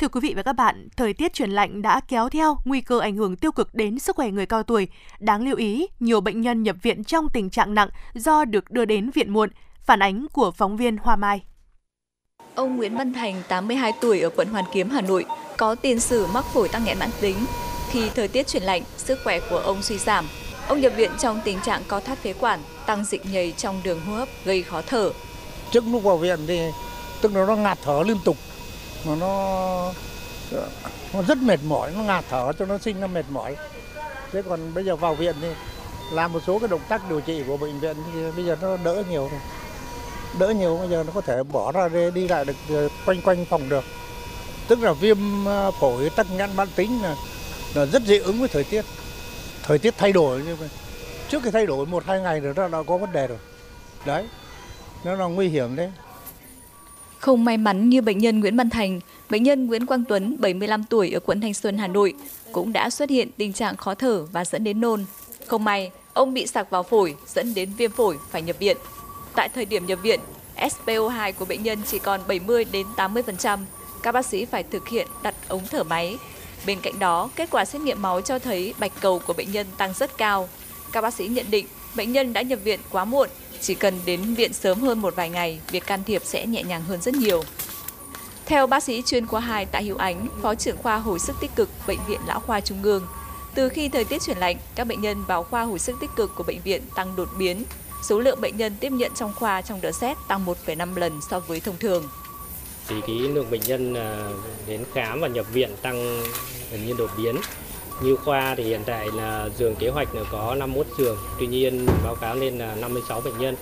Thưa 0.00 0.08
quý 0.08 0.20
vị 0.20 0.34
và 0.36 0.42
các 0.42 0.52
bạn, 0.52 0.88
thời 0.96 1.12
tiết 1.12 1.32
chuyển 1.32 1.50
lạnh 1.50 1.82
đã 1.82 2.00
kéo 2.08 2.28
theo 2.28 2.58
nguy 2.64 2.80
cơ 2.80 3.00
ảnh 3.00 3.16
hưởng 3.16 3.36
tiêu 3.36 3.52
cực 3.52 3.74
đến 3.74 3.98
sức 3.98 4.16
khỏe 4.16 4.30
người 4.30 4.46
cao 4.46 4.62
tuổi. 4.62 4.88
Đáng 5.18 5.44
lưu 5.44 5.56
ý, 5.56 5.86
nhiều 6.00 6.20
bệnh 6.20 6.40
nhân 6.40 6.62
nhập 6.62 6.76
viện 6.82 7.04
trong 7.04 7.28
tình 7.32 7.50
trạng 7.50 7.74
nặng 7.74 7.88
do 8.14 8.44
được 8.44 8.70
đưa 8.70 8.84
đến 8.84 9.10
viện 9.10 9.32
muộn. 9.32 9.50
Phản 9.84 10.02
ánh 10.02 10.26
của 10.32 10.50
phóng 10.50 10.76
viên 10.76 10.96
Hoa 10.96 11.16
Mai. 11.16 11.42
Ông 12.54 12.76
Nguyễn 12.76 12.96
Văn 12.96 13.12
Thành, 13.12 13.42
82 13.48 13.92
tuổi 14.00 14.20
ở 14.20 14.30
quận 14.36 14.48
Hoàn 14.48 14.64
Kiếm, 14.72 14.90
Hà 14.90 15.00
Nội, 15.00 15.24
có 15.56 15.74
tiền 15.74 16.00
sử 16.00 16.26
mắc 16.26 16.44
phổi 16.44 16.68
tắc 16.68 16.82
nghẽn 16.82 16.98
mãn 16.98 17.10
tính. 17.20 17.36
Khi 17.90 18.10
thời 18.14 18.28
tiết 18.28 18.46
chuyển 18.46 18.62
lạnh, 18.62 18.82
sức 18.96 19.18
khỏe 19.24 19.40
của 19.50 19.58
ông 19.58 19.82
suy 19.82 19.98
giảm. 19.98 20.24
Ông 20.68 20.80
nhập 20.80 20.92
viện 20.96 21.10
trong 21.18 21.40
tình 21.44 21.58
trạng 21.60 21.82
co 21.88 22.00
thắt 22.00 22.18
phế 22.18 22.32
quản, 22.32 22.60
tăng 22.86 23.04
dịch 23.04 23.26
nhầy 23.32 23.52
trong 23.56 23.80
đường 23.84 24.00
hô 24.00 24.14
hấp, 24.14 24.28
gây 24.44 24.62
khó 24.62 24.82
thở. 24.86 25.10
Trước 25.70 25.84
lúc 25.86 26.02
vào 26.02 26.16
viện 26.16 26.38
thì 26.46 26.60
tức 27.20 27.34
là 27.34 27.46
nó 27.46 27.56
ngạt 27.56 27.78
thở 27.82 28.02
liên 28.06 28.18
tục, 28.24 28.36
mà 29.04 29.14
nó 29.14 29.92
nó 31.12 31.22
rất 31.22 31.38
mệt 31.38 31.60
mỏi, 31.64 31.92
nó 31.96 32.02
ngạt 32.02 32.24
thở 32.30 32.52
cho 32.58 32.66
nó 32.66 32.78
sinh 32.78 33.00
nó 33.00 33.06
mệt 33.06 33.24
mỏi. 33.30 33.56
Thế 34.32 34.42
còn 34.48 34.74
bây 34.74 34.84
giờ 34.84 34.96
vào 34.96 35.14
viện 35.14 35.34
thì 35.40 35.48
làm 36.12 36.32
một 36.32 36.40
số 36.46 36.58
cái 36.58 36.68
động 36.68 36.80
tác 36.88 37.10
điều 37.10 37.20
trị 37.20 37.42
của 37.46 37.56
bệnh 37.56 37.80
viện 37.80 37.96
thì 38.12 38.20
bây 38.36 38.44
giờ 38.44 38.56
nó 38.62 38.76
đỡ 38.76 39.02
nhiều 39.10 39.28
rồi. 39.32 39.40
Đỡ 40.38 40.48
nhiều 40.48 40.76
bây 40.78 40.88
giờ 40.88 41.04
nó 41.06 41.12
có 41.14 41.20
thể 41.20 41.42
bỏ 41.42 41.72
ra 41.72 41.88
để 41.88 42.10
đi 42.10 42.28
lại 42.28 42.44
được 42.44 42.56
ờ, 42.68 42.88
quanh 43.06 43.22
quanh 43.22 43.44
phòng 43.44 43.68
được. 43.68 43.84
Tức 44.68 44.82
là 44.82 44.92
viêm 44.92 45.44
ờ, 45.44 45.70
phổi 45.70 46.10
tắc 46.10 46.30
nghẽn 46.30 46.56
mãn 46.56 46.68
tính 46.76 47.02
là, 47.02 47.16
là 47.74 47.86
rất 47.86 48.02
dị 48.02 48.18
ứng 48.18 48.40
với 48.40 48.48
thời 48.48 48.64
tiết. 48.64 48.84
Thời 49.62 49.78
tiết 49.78 49.94
thay 49.98 50.12
đổi 50.12 50.42
trước 51.28 51.42
khi 51.42 51.50
thay 51.50 51.66
đổi 51.66 51.86
một 51.86 52.04
hai 52.06 52.20
ngày 52.20 52.40
rồi 52.40 52.54
nó 52.56 52.68
đã 52.68 52.78
có 52.86 52.96
vấn 52.96 53.12
đề 53.12 53.26
rồi. 53.26 53.38
Đấy. 54.04 54.28
Nó 55.04 55.14
là 55.14 55.24
nguy 55.24 55.48
hiểm 55.48 55.76
đấy 55.76 55.92
không 57.20 57.44
may 57.44 57.56
mắn 57.56 57.88
như 57.88 58.00
bệnh 58.00 58.18
nhân 58.18 58.40
Nguyễn 58.40 58.56
Văn 58.56 58.70
Thành, 58.70 59.00
bệnh 59.30 59.42
nhân 59.42 59.66
Nguyễn 59.66 59.86
Quang 59.86 60.04
Tuấn, 60.04 60.36
75 60.38 60.84
tuổi 60.84 61.10
ở 61.10 61.20
quận 61.20 61.40
Thanh 61.40 61.54
Xuân, 61.54 61.78
Hà 61.78 61.86
Nội, 61.86 62.14
cũng 62.52 62.72
đã 62.72 62.90
xuất 62.90 63.10
hiện 63.10 63.28
tình 63.36 63.52
trạng 63.52 63.76
khó 63.76 63.94
thở 63.94 64.24
và 64.32 64.44
dẫn 64.44 64.64
đến 64.64 64.80
nôn. 64.80 65.04
Không 65.46 65.64
may, 65.64 65.90
ông 66.12 66.34
bị 66.34 66.46
sặc 66.46 66.70
vào 66.70 66.82
phổi, 66.82 67.14
dẫn 67.26 67.54
đến 67.54 67.70
viêm 67.76 67.90
phổi, 67.90 68.16
phải 68.30 68.42
nhập 68.42 68.56
viện. 68.58 68.76
Tại 69.34 69.48
thời 69.48 69.64
điểm 69.64 69.86
nhập 69.86 69.98
viện, 70.02 70.20
SPO2 70.56 71.32
của 71.32 71.44
bệnh 71.44 71.62
nhân 71.62 71.78
chỉ 71.86 71.98
còn 71.98 72.20
70 72.28 72.64
đến 72.72 72.86
80%. 72.96 73.58
Các 74.02 74.12
bác 74.12 74.26
sĩ 74.26 74.44
phải 74.44 74.62
thực 74.62 74.88
hiện 74.88 75.08
đặt 75.22 75.34
ống 75.48 75.62
thở 75.70 75.82
máy. 75.82 76.16
Bên 76.66 76.78
cạnh 76.82 76.98
đó, 76.98 77.30
kết 77.36 77.50
quả 77.50 77.64
xét 77.64 77.82
nghiệm 77.82 78.02
máu 78.02 78.20
cho 78.20 78.38
thấy 78.38 78.74
bạch 78.78 78.92
cầu 79.00 79.18
của 79.26 79.32
bệnh 79.32 79.52
nhân 79.52 79.66
tăng 79.78 79.92
rất 79.98 80.18
cao. 80.18 80.48
Các 80.92 81.00
bác 81.00 81.14
sĩ 81.14 81.28
nhận 81.28 81.46
định 81.50 81.66
bệnh 81.96 82.12
nhân 82.12 82.32
đã 82.32 82.42
nhập 82.42 82.58
viện 82.64 82.80
quá 82.90 83.04
muộn, 83.04 83.28
chỉ 83.60 83.74
cần 83.74 84.00
đến 84.04 84.34
viện 84.34 84.52
sớm 84.52 84.80
hơn 84.80 84.98
một 84.98 85.16
vài 85.16 85.30
ngày, 85.30 85.60
việc 85.70 85.86
can 85.86 86.04
thiệp 86.04 86.22
sẽ 86.24 86.46
nhẹ 86.46 86.62
nhàng 86.62 86.82
hơn 86.82 87.00
rất 87.02 87.14
nhiều. 87.14 87.44
Theo 88.46 88.66
bác 88.66 88.82
sĩ 88.82 89.02
chuyên 89.06 89.26
khoa 89.26 89.40
2 89.40 89.66
Tạ 89.66 89.80
Hữu 89.80 89.96
Ánh, 89.96 90.28
Phó 90.42 90.54
trưởng 90.54 90.76
khoa 90.76 90.96
hồi 90.96 91.18
sức 91.18 91.36
tích 91.40 91.50
cực 91.56 91.68
Bệnh 91.86 91.98
viện 92.08 92.20
Lão 92.26 92.40
khoa 92.40 92.60
Trung 92.60 92.82
ương, 92.82 93.06
từ 93.54 93.68
khi 93.68 93.88
thời 93.88 94.04
tiết 94.04 94.22
chuyển 94.22 94.38
lạnh, 94.38 94.56
các 94.74 94.86
bệnh 94.86 95.00
nhân 95.00 95.24
vào 95.24 95.42
khoa 95.42 95.62
hồi 95.62 95.78
sức 95.78 95.96
tích 96.00 96.10
cực 96.16 96.30
của 96.36 96.42
bệnh 96.42 96.60
viện 96.64 96.82
tăng 96.94 97.16
đột 97.16 97.28
biến, 97.38 97.64
số 98.02 98.18
lượng 98.18 98.40
bệnh 98.40 98.56
nhân 98.56 98.76
tiếp 98.80 98.92
nhận 98.92 99.12
trong 99.14 99.32
khoa 99.34 99.62
trong 99.62 99.80
đợt 99.80 99.92
xét 99.92 100.16
tăng 100.28 100.46
1,5 100.46 100.96
lần 100.96 101.20
so 101.30 101.40
với 101.40 101.60
thông 101.60 101.78
thường. 101.78 102.08
Thì 102.88 102.96
cái 103.06 103.16
lượng 103.16 103.50
bệnh 103.50 103.60
nhân 103.60 103.94
à, 103.94 104.28
đến 104.66 104.84
khám 104.94 105.20
và 105.20 105.28
nhập 105.28 105.46
viện 105.52 105.70
tăng 105.82 106.22
gần 106.70 106.86
như 106.86 106.94
đột 106.98 107.10
biến. 107.16 107.36
Như 108.02 108.16
khoa 108.16 108.54
thì 108.54 108.64
hiện 108.64 108.80
tại 108.86 109.08
là 109.14 109.48
giường 109.58 109.74
kế 109.78 109.88
hoạch 109.88 110.14
là 110.14 110.22
có 110.32 110.54
51 110.54 110.86
giường, 110.98 111.16
tuy 111.40 111.46
nhiên 111.46 111.86
báo 112.04 112.14
cáo 112.14 112.34
lên 112.34 112.58
là 112.58 112.74
56 112.74 113.20
bệnh 113.20 113.38
nhân 113.38 113.54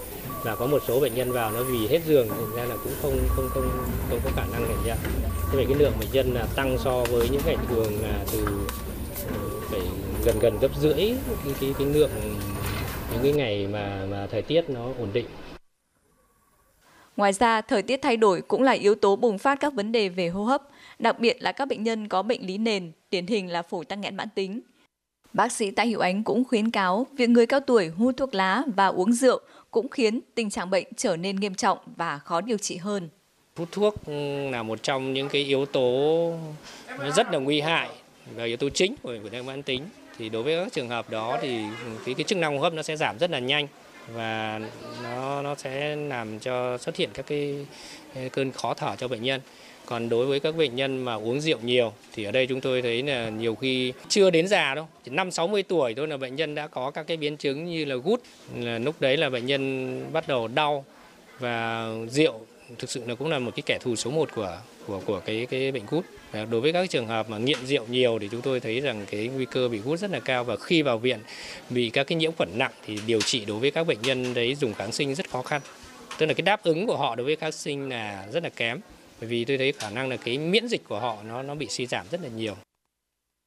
và 0.45 0.57
có 0.57 0.67
một 0.67 0.83
số 0.89 1.01
bệnh 1.01 1.15
nhân 1.15 1.33
vào 1.33 1.53
nó 1.53 1.63
vì 1.63 1.87
hết 1.87 2.01
giường 2.07 2.29
thành 2.29 2.57
ra 2.57 2.65
là 2.65 2.77
cũng 2.85 2.93
không 3.03 3.19
không 3.29 3.49
không 3.55 3.69
không 4.11 4.21
có 4.25 4.31
khả 4.37 4.45
năng 4.53 4.65
để 4.69 4.75
nhận. 4.87 4.99
Thế 5.23 5.57
vậy 5.57 5.65
cái 5.69 5.79
lượng 5.79 5.93
bệnh 6.01 6.09
nhân 6.13 6.35
là 6.35 6.47
tăng 6.57 6.79
so 6.79 7.05
với 7.05 7.29
những 7.29 7.43
ngày 7.47 7.57
thường 7.69 7.93
là 8.03 8.25
từ 8.33 8.45
ừ, 9.29 9.61
phải 9.71 9.81
gần 10.25 10.39
gần 10.39 10.59
gấp 10.61 10.71
rưỡi 10.81 10.95
cái 11.45 11.55
cái, 11.61 11.75
cái 11.79 11.87
lượng 11.87 12.11
những 13.13 13.23
cái 13.23 13.33
ngày 13.33 13.67
mà 13.67 14.07
mà 14.11 14.27
thời 14.31 14.43
tiết 14.43 14.71
nó 14.71 14.85
ổn 14.99 15.09
định. 15.13 15.27
Ngoài 17.17 17.33
ra, 17.33 17.61
thời 17.61 17.83
tiết 17.83 18.03
thay 18.03 18.17
đổi 18.17 18.43
cũng 18.49 18.63
là 18.63 18.73
yếu 18.73 18.95
tố 18.95 19.17
bùng 19.17 19.39
phát 19.39 19.61
các 19.61 19.75
vấn 19.75 19.93
đề 19.93 20.09
về 20.09 20.29
hô 20.29 20.45
hấp, 20.45 20.63
đặc 20.99 21.19
biệt 21.19 21.43
là 21.43 21.53
các 21.53 21.69
bệnh 21.69 21.83
nhân 21.83 22.09
có 22.09 22.23
bệnh 22.23 22.47
lý 22.47 22.59
nền, 22.59 22.93
điển 23.11 23.27
hình 23.27 23.51
là 23.51 23.63
phổi 23.63 23.85
tắc 23.85 23.99
nghẽn 23.99 24.17
mãn 24.17 24.29
tính. 24.35 24.61
Bác 25.33 25.53
sĩ 25.53 25.71
Tạ 25.71 25.83
Hiệu 25.83 26.01
Ánh 26.01 26.25
cũng 26.25 26.45
khuyến 26.45 26.71
cáo 26.71 27.07
việc 27.13 27.29
người 27.29 27.47
cao 27.47 27.61
tuổi 27.61 27.89
hút 27.89 28.15
thuốc 28.17 28.35
lá 28.35 28.63
và 28.77 28.87
uống 28.87 29.13
rượu 29.13 29.41
cũng 29.71 29.89
khiến 29.89 30.21
tình 30.35 30.51
trạng 30.51 30.71
bệnh 30.71 30.87
trở 30.97 31.17
nên 31.17 31.37
nghiêm 31.37 31.55
trọng 31.55 31.79
và 31.97 32.19
khó 32.19 32.41
điều 32.41 32.59
trị 32.59 32.77
hơn. 32.77 33.09
Hút 33.57 33.69
thuốc 33.73 33.95
là 34.51 34.63
một 34.63 34.83
trong 34.83 35.13
những 35.13 35.29
cái 35.29 35.45
yếu 35.45 35.67
tố 35.67 36.33
rất 37.17 37.33
là 37.33 37.39
nguy 37.39 37.61
hại 37.61 37.89
và 38.37 38.45
yếu 38.45 38.57
tố 38.57 38.69
chính 38.71 38.95
của 39.03 39.17
bệnh 39.33 39.47
mãn 39.47 39.63
tính. 39.63 39.83
Thì 40.19 40.29
đối 40.29 40.43
với 40.43 40.65
các 40.65 40.73
trường 40.73 40.89
hợp 40.89 41.11
đó 41.11 41.39
thì 41.43 41.61
cái, 42.05 42.15
cái 42.15 42.25
chức 42.25 42.39
năng 42.39 42.57
hô 42.57 42.63
hấp 42.63 42.73
nó 42.73 42.83
sẽ 42.83 42.97
giảm 42.97 43.19
rất 43.19 43.31
là 43.31 43.39
nhanh 43.39 43.67
và 44.13 44.61
nó 45.03 45.43
nó 45.43 45.55
sẽ 45.55 45.97
làm 45.97 46.39
cho 46.39 46.79
xuất 46.79 46.97
hiện 46.97 47.11
các 47.15 47.27
cái 47.27 47.67
cơn 48.33 48.53
khó 48.53 48.75
thở 48.75 48.97
cho 48.99 49.09
bệnh 49.09 49.23
nhân. 49.23 49.41
Còn 49.89 50.09
đối 50.09 50.27
với 50.27 50.41
các 50.41 50.57
bệnh 50.57 50.77
nhân 50.77 51.05
mà 51.05 51.15
uống 51.15 51.41
rượu 51.41 51.59
nhiều 51.63 51.93
thì 52.13 52.25
ở 52.25 52.33
đây 52.33 52.47
chúng 52.47 52.61
tôi 52.61 52.83
thấy 52.83 53.03
là 53.03 53.29
nhiều 53.29 53.55
khi 53.55 53.93
chưa 54.09 54.31
đến 54.31 54.49
già 54.49 54.75
đâu, 54.75 54.89
chỉ 55.05 55.11
5 55.11 55.31
60 55.31 55.63
tuổi 55.63 55.95
thôi 55.95 56.09
là 56.09 56.17
bệnh 56.17 56.37
nhân 56.37 56.55
đã 56.55 56.67
có 56.67 56.91
các 56.91 57.07
cái 57.07 57.17
biến 57.17 57.37
chứng 57.37 57.65
như 57.65 57.85
là 57.85 57.95
gút, 57.95 58.21
là 58.57 58.79
lúc 58.79 59.01
đấy 59.01 59.17
là 59.17 59.31
bệnh 59.31 59.47
nhân 59.47 60.13
bắt 60.13 60.29
đầu 60.29 60.49
đau 60.49 60.85
và 61.39 61.89
rượu 62.11 62.41
thực 62.79 62.91
sự 62.91 63.03
là 63.07 63.15
cũng 63.15 63.29
là 63.29 63.39
một 63.39 63.51
cái 63.57 63.63
kẻ 63.67 63.79
thù 63.81 63.97
số 63.97 64.11
1 64.11 64.29
của 64.35 64.59
của 64.87 65.01
của 65.07 65.21
cái 65.21 65.47
cái 65.51 65.73
bệnh 65.73 65.87
gút. 65.91 66.05
Và 66.33 66.45
đối 66.45 66.61
với 66.61 66.73
các 66.73 66.91
trường 66.91 67.07
hợp 67.07 67.31
mà 67.31 67.39
nghiện 67.39 67.67
rượu 67.67 67.87
nhiều 67.91 68.19
thì 68.21 68.29
chúng 68.31 68.43
tôi 68.43 68.61
thấy 68.61 68.81
rằng 68.81 69.07
cái 69.11 69.29
nguy 69.29 69.45
cơ 69.45 69.69
bị 69.69 69.79
gút 69.79 69.99
rất 69.99 70.11
là 70.11 70.21
cao 70.21 70.45
và 70.45 70.57
khi 70.57 70.83
vào 70.83 70.99
viện 70.99 71.19
bị 71.71 71.91
các 71.91 72.07
cái 72.07 72.17
nhiễm 72.17 72.33
khuẩn 72.33 72.59
nặng 72.59 72.73
thì 72.87 72.99
điều 73.07 73.21
trị 73.21 73.45
đối 73.45 73.59
với 73.59 73.71
các 73.71 73.87
bệnh 73.87 74.03
nhân 74.03 74.35
đấy 74.35 74.55
dùng 74.55 74.75
kháng 74.75 74.93
sinh 74.93 75.15
rất 75.15 75.31
khó 75.31 75.43
khăn. 75.43 75.61
Tức 76.19 76.27
là 76.27 76.35
cái 76.35 76.43
đáp 76.43 76.63
ứng 76.63 76.87
của 76.87 76.97
họ 76.97 77.17
đối 77.17 77.25
với 77.25 77.37
kháng 77.37 77.53
sinh 77.53 77.89
là 77.89 78.27
rất 78.33 78.43
là 78.43 78.49
kém 78.49 78.81
bởi 79.21 79.29
vì 79.29 79.45
tôi 79.45 79.59
thấy 79.59 79.73
khả 79.73 79.91
năng 79.91 80.09
là 80.09 80.17
cái 80.17 80.39
miễn 80.39 80.69
dịch 80.69 80.85
của 80.89 80.99
họ 80.99 81.17
nó 81.23 81.43
nó 81.43 81.55
bị 81.55 81.67
suy 81.69 81.87
giảm 81.87 82.07
rất 82.11 82.21
là 82.21 82.29
nhiều. 82.29 82.57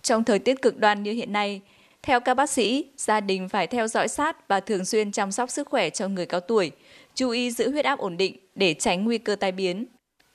Trong 0.01 0.23
thời 0.23 0.39
tiết 0.39 0.61
cực 0.61 0.77
đoan 0.77 1.03
như 1.03 1.11
hiện 1.11 1.33
nay, 1.33 1.61
theo 2.01 2.19
các 2.19 2.33
bác 2.33 2.49
sĩ, 2.49 2.85
gia 2.97 3.19
đình 3.19 3.49
phải 3.49 3.67
theo 3.67 3.87
dõi 3.87 4.07
sát 4.07 4.47
và 4.47 4.59
thường 4.59 4.85
xuyên 4.85 5.11
chăm 5.11 5.31
sóc 5.31 5.49
sức 5.49 5.67
khỏe 5.69 5.89
cho 5.89 6.07
người 6.07 6.25
cao 6.25 6.39
tuổi, 6.39 6.71
chú 7.15 7.29
ý 7.29 7.51
giữ 7.51 7.71
huyết 7.71 7.85
áp 7.85 7.99
ổn 7.99 8.17
định 8.17 8.37
để 8.55 8.73
tránh 8.73 9.05
nguy 9.05 9.17
cơ 9.17 9.35
tai 9.35 9.51
biến. 9.51 9.85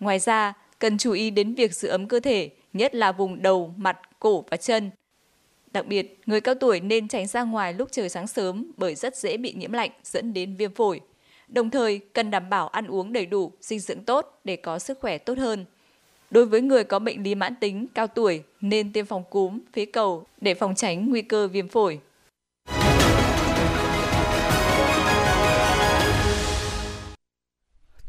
Ngoài 0.00 0.18
ra, 0.18 0.52
cần 0.78 0.98
chú 0.98 1.12
ý 1.12 1.30
đến 1.30 1.54
việc 1.54 1.74
giữ 1.74 1.88
ấm 1.88 2.08
cơ 2.08 2.20
thể, 2.20 2.50
nhất 2.72 2.94
là 2.94 3.12
vùng 3.12 3.42
đầu, 3.42 3.74
mặt, 3.76 3.98
cổ 4.20 4.44
và 4.50 4.56
chân. 4.56 4.90
Đặc 5.72 5.86
biệt, 5.86 6.18
người 6.26 6.40
cao 6.40 6.54
tuổi 6.54 6.80
nên 6.80 7.08
tránh 7.08 7.26
ra 7.26 7.42
ngoài 7.42 7.72
lúc 7.72 7.88
trời 7.92 8.08
sáng 8.08 8.26
sớm 8.26 8.72
bởi 8.76 8.94
rất 8.94 9.16
dễ 9.16 9.36
bị 9.36 9.52
nhiễm 9.52 9.72
lạnh 9.72 9.90
dẫn 10.04 10.32
đến 10.32 10.56
viêm 10.56 10.74
phổi. 10.74 11.00
Đồng 11.48 11.70
thời, 11.70 11.98
cần 11.98 12.30
đảm 12.30 12.50
bảo 12.50 12.68
ăn 12.68 12.86
uống 12.86 13.12
đầy 13.12 13.26
đủ, 13.26 13.52
dinh 13.60 13.80
dưỡng 13.80 14.04
tốt 14.04 14.40
để 14.44 14.56
có 14.56 14.78
sức 14.78 14.98
khỏe 15.00 15.18
tốt 15.18 15.38
hơn. 15.38 15.64
Đối 16.30 16.46
với 16.46 16.60
người 16.60 16.84
có 16.84 16.98
bệnh 16.98 17.22
lý 17.22 17.34
mãn 17.34 17.54
tính 17.60 17.86
cao 17.94 18.06
tuổi 18.06 18.42
nên 18.60 18.92
tiêm 18.92 19.06
phòng 19.06 19.24
cúm, 19.30 19.58
phế 19.72 19.84
cầu 19.84 20.24
để 20.40 20.54
phòng 20.54 20.74
tránh 20.74 21.10
nguy 21.10 21.22
cơ 21.22 21.48
viêm 21.48 21.68
phổi. 21.68 22.00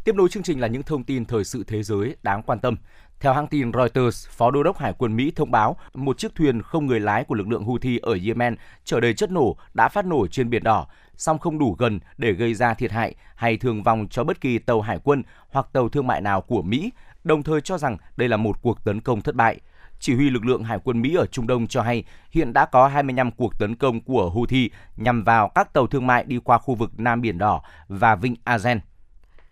Tiếp 0.03 0.15
nối 0.15 0.29
chương 0.29 0.43
trình 0.43 0.61
là 0.61 0.67
những 0.67 0.83
thông 0.83 1.03
tin 1.03 1.25
thời 1.25 1.43
sự 1.43 1.63
thế 1.67 1.83
giới 1.83 2.15
đáng 2.23 2.43
quan 2.43 2.59
tâm. 2.59 2.77
Theo 3.19 3.33
hãng 3.33 3.47
tin 3.47 3.71
Reuters, 3.73 4.29
Phó 4.29 4.51
Đô 4.51 4.63
đốc 4.63 4.77
Hải 4.77 4.93
quân 4.97 5.15
Mỹ 5.15 5.31
thông 5.35 5.51
báo 5.51 5.77
một 5.93 6.17
chiếc 6.17 6.35
thuyền 6.35 6.61
không 6.61 6.85
người 6.85 6.99
lái 6.99 7.23
của 7.23 7.35
lực 7.35 7.47
lượng 7.47 7.63
Houthi 7.63 7.97
ở 7.97 8.17
Yemen 8.25 8.55
chở 8.83 8.99
đầy 8.99 9.13
chất 9.13 9.31
nổ 9.31 9.57
đã 9.73 9.89
phát 9.89 10.05
nổ 10.05 10.27
trên 10.27 10.49
Biển 10.49 10.63
Đỏ, 10.63 10.87
song 11.17 11.39
không 11.39 11.59
đủ 11.59 11.75
gần 11.79 11.99
để 12.17 12.31
gây 12.31 12.53
ra 12.53 12.73
thiệt 12.73 12.91
hại 12.91 13.15
hay 13.35 13.57
thương 13.57 13.83
vong 13.83 14.07
cho 14.09 14.23
bất 14.23 14.41
kỳ 14.41 14.59
tàu 14.59 14.81
hải 14.81 14.99
quân 15.03 15.23
hoặc 15.49 15.67
tàu 15.73 15.89
thương 15.89 16.07
mại 16.07 16.21
nào 16.21 16.41
của 16.41 16.61
Mỹ, 16.61 16.91
đồng 17.23 17.43
thời 17.43 17.61
cho 17.61 17.77
rằng 17.77 17.97
đây 18.17 18.29
là 18.29 18.37
một 18.37 18.61
cuộc 18.61 18.83
tấn 18.83 19.01
công 19.01 19.21
thất 19.21 19.35
bại. 19.35 19.59
Chỉ 19.99 20.15
huy 20.15 20.29
lực 20.29 20.45
lượng 20.45 20.63
Hải 20.63 20.79
quân 20.83 21.01
Mỹ 21.01 21.15
ở 21.15 21.25
Trung 21.25 21.47
Đông 21.47 21.67
cho 21.67 21.81
hay 21.81 22.03
hiện 22.31 22.53
đã 22.53 22.65
có 22.65 22.87
25 22.87 23.31
cuộc 23.31 23.59
tấn 23.59 23.75
công 23.75 24.01
của 24.01 24.29
Houthi 24.29 24.69
nhằm 24.97 25.23
vào 25.23 25.49
các 25.55 25.73
tàu 25.73 25.87
thương 25.87 26.07
mại 26.07 26.23
đi 26.23 26.39
qua 26.43 26.57
khu 26.57 26.75
vực 26.75 26.99
Nam 26.99 27.21
Biển 27.21 27.37
Đỏ 27.37 27.61
và 27.87 28.15
Vịnh 28.15 28.35
Aden. 28.43 28.79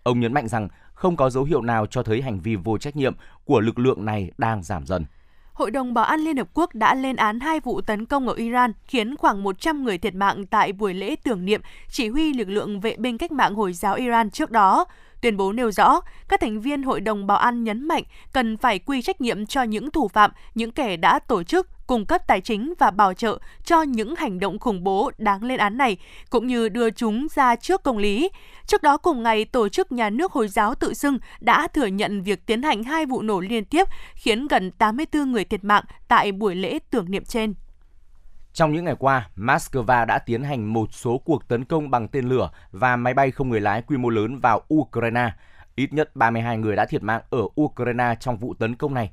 Ông 0.02 0.20
nhấn 0.20 0.32
mạnh 0.32 0.48
rằng 0.48 0.68
không 0.92 1.16
có 1.16 1.30
dấu 1.30 1.44
hiệu 1.44 1.62
nào 1.62 1.86
cho 1.86 2.02
thấy 2.02 2.22
hành 2.22 2.40
vi 2.40 2.56
vô 2.56 2.78
trách 2.78 2.96
nhiệm 2.96 3.14
của 3.44 3.60
lực 3.60 3.78
lượng 3.78 4.04
này 4.04 4.30
đang 4.38 4.62
giảm 4.62 4.86
dần. 4.86 5.04
Hội 5.56 5.70
đồng 5.70 5.94
Bảo 5.94 6.04
an 6.04 6.20
Liên 6.20 6.36
Hợp 6.36 6.48
Quốc 6.54 6.74
đã 6.74 6.94
lên 6.94 7.16
án 7.16 7.40
hai 7.40 7.60
vụ 7.60 7.80
tấn 7.80 8.06
công 8.06 8.28
ở 8.28 8.34
Iran 8.34 8.72
khiến 8.84 9.16
khoảng 9.16 9.42
100 9.42 9.84
người 9.84 9.98
thiệt 9.98 10.14
mạng 10.14 10.46
tại 10.46 10.72
buổi 10.72 10.94
lễ 10.94 11.16
tưởng 11.16 11.44
niệm 11.44 11.60
chỉ 11.90 12.08
huy 12.08 12.32
lực 12.32 12.48
lượng 12.48 12.80
vệ 12.80 12.96
binh 12.96 13.18
cách 13.18 13.32
mạng 13.32 13.54
Hồi 13.54 13.72
giáo 13.72 13.94
Iran 13.94 14.30
trước 14.30 14.50
đó. 14.50 14.84
Tuyên 15.20 15.36
bố 15.36 15.52
nêu 15.52 15.70
rõ, 15.70 16.00
các 16.28 16.40
thành 16.40 16.60
viên 16.60 16.82
Hội 16.82 17.00
đồng 17.00 17.26
Bảo 17.26 17.38
an 17.38 17.64
nhấn 17.64 17.88
mạnh 17.88 18.02
cần 18.32 18.56
phải 18.56 18.78
quy 18.78 19.02
trách 19.02 19.20
nhiệm 19.20 19.46
cho 19.46 19.62
những 19.62 19.90
thủ 19.90 20.08
phạm, 20.08 20.30
những 20.54 20.70
kẻ 20.70 20.96
đã 20.96 21.18
tổ 21.18 21.42
chức, 21.42 21.68
cung 21.86 22.06
cấp 22.06 22.22
tài 22.26 22.40
chính 22.40 22.74
và 22.78 22.90
bảo 22.90 23.14
trợ 23.14 23.38
cho 23.64 23.82
những 23.82 24.16
hành 24.16 24.40
động 24.40 24.58
khủng 24.58 24.84
bố 24.84 25.10
đáng 25.18 25.44
lên 25.44 25.58
án 25.58 25.78
này, 25.78 25.96
cũng 26.30 26.46
như 26.46 26.68
đưa 26.68 26.90
chúng 26.90 27.26
ra 27.34 27.56
trước 27.56 27.82
công 27.82 27.98
lý. 27.98 28.28
Trước 28.66 28.82
đó 28.82 28.96
cùng 28.96 29.22
ngày, 29.22 29.44
Tổ 29.44 29.68
chức 29.68 29.92
Nhà 29.92 30.10
nước 30.10 30.32
Hồi 30.32 30.48
giáo 30.48 30.74
tự 30.74 30.94
xưng 30.94 31.18
đã 31.40 31.68
thừa 31.68 31.86
nhận 31.86 32.22
việc 32.22 32.46
tiến 32.46 32.62
hành 32.62 32.84
hai 32.84 33.06
vụ 33.06 33.22
nổ 33.22 33.40
liên 33.40 33.64
tiếp 33.64 33.86
khiến 34.14 34.46
gần 34.46 34.70
84 34.70 35.32
người 35.32 35.44
thiệt 35.44 35.64
mạng 35.64 35.84
tại 36.08 36.32
buổi 36.32 36.54
lễ 36.54 36.78
tưởng 36.90 37.10
niệm 37.10 37.24
trên. 37.24 37.54
Trong 38.52 38.72
những 38.72 38.84
ngày 38.84 38.96
qua, 38.98 39.28
Moscow 39.36 40.06
đã 40.06 40.18
tiến 40.18 40.42
hành 40.42 40.72
một 40.72 40.88
số 40.92 41.18
cuộc 41.18 41.48
tấn 41.48 41.64
công 41.64 41.90
bằng 41.90 42.08
tên 42.08 42.28
lửa 42.28 42.50
và 42.72 42.96
máy 42.96 43.14
bay 43.14 43.30
không 43.30 43.48
người 43.48 43.60
lái 43.60 43.82
quy 43.82 43.96
mô 43.96 44.08
lớn 44.08 44.36
vào 44.36 44.62
Ukraine. 44.74 45.32
Ít 45.74 45.92
nhất 45.92 46.16
32 46.16 46.58
người 46.58 46.76
đã 46.76 46.84
thiệt 46.84 47.02
mạng 47.02 47.22
ở 47.30 47.42
Ukraine 47.60 48.14
trong 48.20 48.36
vụ 48.36 48.54
tấn 48.54 48.76
công 48.76 48.94
này. 48.94 49.10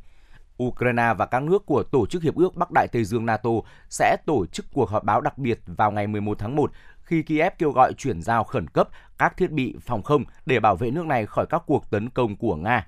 Ukraine 0.68 1.14
và 1.18 1.26
các 1.26 1.44
nước 1.44 1.66
của 1.66 1.84
Tổ 1.84 2.06
chức 2.06 2.24
Hiệp 2.24 2.36
ước 2.36 2.56
Bắc 2.56 2.72
Đại 2.72 2.88
Tây 2.88 3.04
Dương 3.04 3.26
NATO 3.26 3.50
sẽ 3.90 4.18
tổ 4.26 4.46
chức 4.46 4.66
cuộc 4.74 4.90
họp 4.90 5.04
báo 5.04 5.22
đặc 5.22 5.38
biệt 5.38 5.60
vào 5.66 5.92
ngày 5.92 6.08
11 6.08 6.40
tháng 6.40 6.56
1 6.56 6.72
khi 7.04 7.24
Kiev 7.24 7.54
kêu 7.58 7.72
gọi 7.72 7.94
chuyển 7.94 8.22
giao 8.22 8.44
khẩn 8.44 8.68
cấp 8.68 8.90
các 9.18 9.38
thiết 9.38 9.52
bị 9.52 9.76
phòng 9.82 10.04
không 10.04 10.24
để 10.46 10.60
bảo 10.60 10.76
vệ 10.76 10.92
nước 10.92 11.06
này 11.06 11.26
khỏi 11.26 11.46
các 11.50 11.64
cuộc 11.66 11.90
tấn 11.90 12.10
công 12.10 12.36
của 12.36 12.56
Nga. 12.56 12.88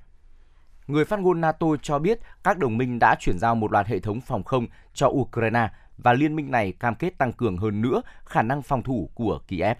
Người 0.88 1.06
phát 1.06 1.20
ngôn 1.20 1.42
NATO 1.42 1.68
cho 1.82 2.00
biết 2.00 2.20
các 2.44 2.58
đồng 2.58 2.78
minh 2.78 3.00
đã 3.00 3.16
chuyển 3.20 3.40
giao 3.40 3.56
một 3.56 3.72
loạt 3.72 3.88
hệ 3.88 4.00
thống 4.00 4.22
phòng 4.22 4.44
không 4.44 4.68
cho 4.94 5.08
Ukraine 5.08 5.70
và 5.98 6.14
liên 6.14 6.36
minh 6.36 6.52
này 6.52 6.72
cam 6.72 6.96
kết 6.96 7.18
tăng 7.18 7.34
cường 7.34 7.58
hơn 7.58 7.82
nữa 7.82 8.02
khả 8.26 8.42
năng 8.42 8.62
phòng 8.62 8.84
thủ 8.84 9.10
của 9.16 9.40
Kiev. 9.48 9.78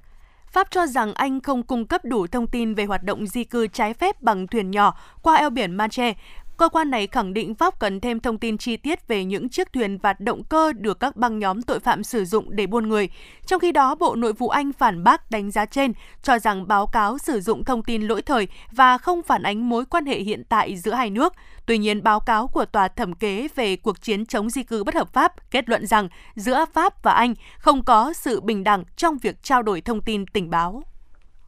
Pháp 0.52 0.68
cho 0.72 0.88
rằng 0.88 1.14
Anh 1.14 1.42
không 1.42 1.64
cung 1.64 1.88
cấp 1.88 2.06
đủ 2.06 2.28
thông 2.28 2.48
tin 2.48 2.74
về 2.74 2.86
hoạt 2.86 3.04
động 3.04 3.28
di 3.28 3.44
cư 3.44 3.68
trái 3.68 3.94
phép 3.94 4.22
bằng 4.22 4.48
thuyền 4.48 4.72
nhỏ 4.72 4.98
qua 5.22 5.36
eo 5.36 5.50
biển 5.50 5.72
Manche 5.72 6.14
Cơ 6.58 6.70
quan 6.70 6.92
này 6.92 7.08
khẳng 7.08 7.34
định 7.34 7.56
Pháp 7.56 7.80
cần 7.80 8.00
thêm 8.00 8.20
thông 8.20 8.38
tin 8.38 8.58
chi 8.58 8.78
tiết 8.78 9.08
về 9.08 9.26
những 9.26 9.50
chiếc 9.50 9.74
thuyền 9.74 9.98
và 9.98 10.16
động 10.20 10.44
cơ 10.44 10.74
được 10.74 11.00
các 11.00 11.16
băng 11.16 11.40
nhóm 11.40 11.62
tội 11.62 11.80
phạm 11.80 12.04
sử 12.04 12.26
dụng 12.26 12.56
để 12.56 12.68
buôn 12.68 12.90
người. 12.90 13.10
Trong 13.46 13.60
khi 13.60 13.72
đó, 13.72 13.96
Bộ 13.96 14.16
Nội 14.16 14.34
vụ 14.34 14.50
Anh 14.50 14.74
phản 14.74 15.04
bác 15.04 15.32
đánh 15.32 15.52
giá 15.52 15.66
trên, 15.66 15.94
cho 16.24 16.40
rằng 16.40 16.68
báo 16.68 16.88
cáo 16.88 17.18
sử 17.18 17.42
dụng 17.42 17.64
thông 17.64 17.84
tin 17.84 18.02
lỗi 18.02 18.22
thời 18.22 18.48
và 18.72 18.98
không 18.98 19.24
phản 19.24 19.44
ánh 19.44 19.70
mối 19.70 19.86
quan 19.86 20.06
hệ 20.06 20.20
hiện 20.20 20.44
tại 20.50 20.78
giữa 20.78 20.94
hai 20.94 21.10
nước. 21.10 21.34
Tuy 21.66 21.78
nhiên, 21.78 22.04
báo 22.04 22.20
cáo 22.20 22.48
của 22.48 22.66
Tòa 22.66 22.88
Thẩm 22.88 23.14
kế 23.14 23.48
về 23.56 23.76
cuộc 23.76 24.02
chiến 24.02 24.26
chống 24.26 24.50
di 24.50 24.64
cư 24.64 24.84
bất 24.84 24.96
hợp 24.96 25.14
pháp 25.14 25.52
kết 25.52 25.70
luận 25.70 25.88
rằng 25.88 26.10
giữa 26.36 26.66
Pháp 26.74 27.04
và 27.04 27.12
Anh 27.12 27.34
không 27.58 27.84
có 27.84 28.14
sự 28.14 28.42
bình 28.42 28.64
đẳng 28.64 28.84
trong 28.96 29.18
việc 29.18 29.44
trao 29.44 29.64
đổi 29.64 29.82
thông 29.82 30.02
tin 30.02 30.26
tình 30.26 30.50
báo. 30.50 30.84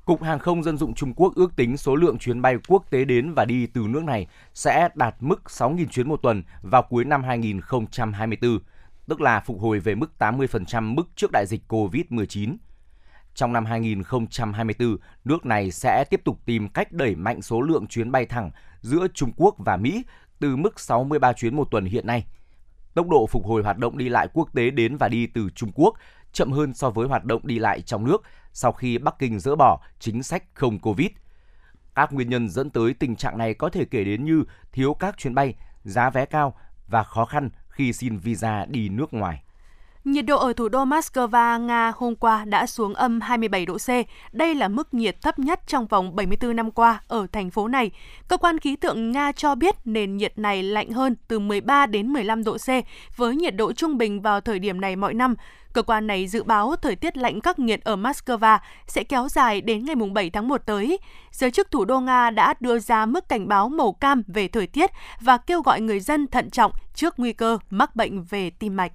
Cục 0.08 0.24
Hàng 0.24 0.39
không 0.39 0.63
Dân 0.63 0.78
dụng 0.78 0.93
Trung 0.93 1.13
Quốc 1.15 1.36
ước 1.36 1.56
tính 1.56 1.78
số 1.78 1.96
lượng 1.96 2.17
chuyến 2.17 2.41
bay 2.41 2.56
quốc 2.67 2.86
tế 2.89 3.06
đến 3.06 3.34
và 3.34 3.46
đi 3.46 3.67
từ 3.67 3.82
nước 3.88 4.04
này 4.04 4.28
sẽ 4.54 4.89
đạt 4.96 5.15
mức 5.20 5.41
6.000 5.48 5.86
chuyến 5.88 6.10
một 6.10 6.20
tuần 6.24 6.43
vào 6.62 6.84
cuối 6.89 7.06
năm 7.06 7.24
2024, 7.24 8.60
tức 9.08 9.22
là 9.22 9.39
phục 9.39 9.62
hồi 9.62 9.80
về 9.80 9.96
mức 9.96 10.12
80% 10.20 10.93
mức 10.93 11.04
trước 11.15 11.32
đại 11.32 11.46
dịch 11.48 11.62
COVID-19. 11.67 12.56
Trong 13.36 13.54
năm 13.54 13.65
2024, 13.65 14.98
nước 15.26 15.46
này 15.46 15.72
sẽ 15.72 16.04
tiếp 16.10 16.22
tục 16.24 16.39
tìm 16.46 16.70
cách 16.70 16.91
đẩy 16.91 17.15
mạnh 17.15 17.41
số 17.41 17.62
lượng 17.62 17.88
chuyến 17.88 18.12
bay 18.12 18.26
thẳng 18.26 18.52
giữa 18.82 19.08
Trung 19.13 19.32
Quốc 19.38 19.56
và 19.58 19.78
Mỹ 19.78 20.04
từ 20.39 20.56
mức 20.56 20.80
63 20.80 21.34
chuyến 21.34 21.56
một 21.56 21.67
tuần 21.72 21.86
hiện 21.86 22.08
nay. 22.08 22.26
Tốc 22.93 23.08
độ 23.08 23.28
phục 23.28 23.46
hồi 23.46 23.63
hoạt 23.63 23.78
động 23.78 23.98
đi 23.98 24.10
lại 24.10 24.28
quốc 24.34 24.50
tế 24.54 24.70
đến 24.70 24.98
và 24.98 25.08
đi 25.08 25.28
từ 25.28 25.50
Trung 25.56 25.72
Quốc 25.76 25.93
chậm 26.34 26.52
hơn 26.52 26.74
so 26.74 26.89
với 26.89 27.08
hoạt 27.08 27.26
động 27.26 27.41
đi 27.48 27.60
lại 27.60 27.82
trong 27.82 28.06
nước 28.06 28.24
sau 28.58 28.72
khi 28.72 28.98
Bắc 28.98 29.20
Kinh 29.20 29.39
dỡ 29.39 29.56
bỏ 29.56 29.80
chính 30.00 30.24
sách 30.24 30.43
không 30.54 30.80
Covid. 30.80 31.08
Các 31.96 32.13
nguyên 32.13 32.30
nhân 32.30 32.50
dẫn 32.50 32.70
tới 32.70 32.93
tình 32.93 33.15
trạng 33.15 33.38
này 33.38 33.54
có 33.54 33.70
thể 33.70 33.86
kể 33.86 34.04
đến 34.04 34.26
như 34.26 34.43
thiếu 34.72 34.93
các 34.93 35.17
chuyến 35.17 35.36
bay, 35.36 35.56
giá 35.84 36.10
vé 36.10 36.26
cao 36.26 36.56
và 36.88 37.04
khó 37.04 37.26
khăn 37.26 37.50
khi 37.70 37.93
xin 37.93 38.17
visa 38.17 38.65
đi 38.65 38.89
nước 38.89 39.13
ngoài. 39.13 39.43
Nhiệt 40.04 40.26
độ 40.26 40.38
ở 40.38 40.54
thủ 40.54 40.70
đô 40.70 40.86
Moscow, 40.86 41.60
Nga 41.65 41.91
hôm 41.96 42.15
qua 42.15 42.46
đã 42.46 42.67
xuống 42.67 42.93
âm 42.93 43.22
27 43.22 43.65
độ 43.65 43.78
C. 43.78 43.89
Đây 44.32 44.56
là 44.56 44.67
mức 44.67 44.93
nhiệt 44.93 45.22
thấp 45.22 45.39
nhất 45.39 45.62
trong 45.67 45.88
vòng 45.88 46.15
74 46.15 46.56
năm 46.56 46.72
qua 46.72 47.02
ở 47.08 47.28
thành 47.32 47.50
phố 47.50 47.67
này. 47.67 47.91
Cơ 48.28 48.38
quan 48.38 48.60
khí 48.60 48.76
tượng 48.76 49.12
Nga 49.12 49.32
cho 49.32 49.56
biết 49.56 49.76
nền 49.86 50.17
nhiệt 50.17 50.38
này 50.38 50.63
lạnh 50.63 50.91
hơn 50.91 51.15
từ 51.28 51.39
13 51.39 51.86
đến 51.86 52.08
15 52.08 52.43
độ 52.43 52.58
C 52.58 52.70
với 53.15 53.36
nhiệt 53.36 53.56
độ 53.56 53.74
trung 53.74 53.98
bình 53.98 54.22
vào 54.22 54.41
thời 54.41 54.60
điểm 54.60 54.82
này 54.82 54.96
mọi 54.96 55.13
năm. 55.13 55.36
Cơ 55.77 55.83
quan 55.83 56.07
này 56.07 56.27
dự 56.27 56.43
báo 56.43 56.75
thời 56.81 56.95
tiết 56.95 57.17
lạnh 57.17 57.41
khắc 57.41 57.59
nghiệt 57.59 57.83
ở 57.83 57.95
Moscow 57.95 58.59
sẽ 58.87 59.03
kéo 59.03 59.27
dài 59.29 59.61
đến 59.61 59.85
ngày 59.85 59.95
7 60.13 60.29
tháng 60.29 60.47
1 60.47 60.61
tới. 60.65 60.99
Giới 61.31 61.51
chức 61.51 61.71
thủ 61.71 61.85
đô 61.85 61.99
Nga 61.99 62.29
đã 62.29 62.53
đưa 62.59 62.79
ra 62.79 63.05
mức 63.05 63.29
cảnh 63.29 63.47
báo 63.47 63.69
màu 63.69 63.93
cam 63.93 64.23
về 64.27 64.47
thời 64.47 64.67
tiết 64.67 64.91
và 65.21 65.37
kêu 65.37 65.61
gọi 65.61 65.81
người 65.81 65.99
dân 65.99 66.27
thận 66.27 66.49
trọng 66.49 66.71
trước 66.93 67.19
nguy 67.19 67.33
cơ 67.33 67.57
mắc 67.69 67.95
bệnh 67.95 68.23
về 68.23 68.49
tim 68.49 68.75
mạch. 68.75 68.91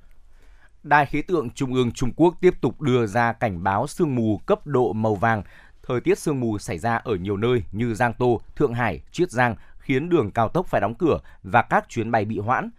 Đài 0.83 1.07
khí 1.07 1.23
tượng 1.23 1.51
Trung 1.51 1.75
ương 1.75 1.93
Trung 1.93 2.13
Quốc 2.17 2.35
tiếp 2.41 2.55
tục 2.61 2.81
đưa 2.81 3.07
ra 3.07 3.33
cảnh 3.33 3.63
báo 3.63 3.87
sương 3.87 4.15
mù 4.15 4.41
cấp 4.47 4.67
độ 4.67 4.93
màu 4.93 5.15
vàng. 5.15 5.43
Thời 5.83 6.01
tiết 6.01 6.19
sương 6.19 6.41
mù 6.41 6.59
xảy 6.59 6.79
ra 6.79 6.97
ở 6.97 7.15
nhiều 7.15 7.37
nơi 7.37 7.63
như 7.73 7.95
Giang 7.95 8.13
Tô, 8.19 8.41
Thượng 8.57 8.75
Hải, 8.75 9.01
Chiết 9.13 9.31
Giang 9.31 9.57
khiến 9.79 10.09
đường 10.09 10.31
cao 10.31 10.49
tốc 10.49 10.67
phải 10.67 10.81
đóng 10.81 10.95
cửa 10.95 11.19
và 11.43 11.63
các 11.63 11.89
chuyến 11.89 12.11
bay 12.11 12.25
bị 12.25 12.39
hoãn. 12.39 12.71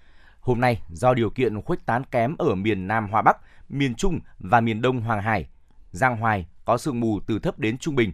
Hôm 0.43 0.61
nay, 0.61 0.81
do 0.89 1.13
điều 1.13 1.29
kiện 1.29 1.61
khuếch 1.61 1.85
tán 1.85 2.03
kém 2.11 2.35
ở 2.37 2.55
miền 2.55 2.87
Nam 2.87 3.07
Hoa 3.09 3.21
Bắc, 3.21 3.37
miền 3.73 3.95
Trung 3.95 4.19
và 4.39 4.62
miền 4.62 4.81
Đông 4.81 5.01
Hoàng 5.01 5.21
Hải, 5.21 5.47
Giang 5.91 6.17
Hoài 6.17 6.45
có 6.65 6.77
sương 6.77 6.99
mù 6.99 7.19
từ 7.27 7.39
thấp 7.39 7.59
đến 7.59 7.77
trung 7.77 7.95
bình. 7.95 8.13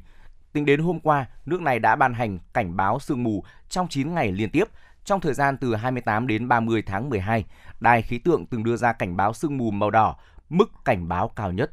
Tính 0.53 0.65
đến 0.65 0.79
hôm 0.79 0.99
qua, 0.99 1.25
nước 1.45 1.61
này 1.61 1.79
đã 1.79 1.95
ban 1.95 2.13
hành 2.13 2.39
cảnh 2.53 2.77
báo 2.77 2.99
sương 2.99 3.23
mù 3.23 3.43
trong 3.69 3.87
9 3.87 4.13
ngày 4.13 4.31
liên 4.31 4.49
tiếp. 4.49 4.63
Trong 5.03 5.19
thời 5.19 5.33
gian 5.33 5.57
từ 5.57 5.75
28 5.75 6.27
đến 6.27 6.47
30 6.47 6.81
tháng 6.81 7.09
12, 7.09 7.45
Đài 7.79 8.01
khí 8.01 8.17
tượng 8.17 8.45
từng 8.45 8.63
đưa 8.63 8.75
ra 8.75 8.93
cảnh 8.93 9.17
báo 9.17 9.33
sương 9.33 9.57
mù 9.57 9.71
màu 9.71 9.91
đỏ, 9.91 10.15
mức 10.49 10.71
cảnh 10.85 11.07
báo 11.07 11.27
cao 11.35 11.51
nhất. 11.51 11.71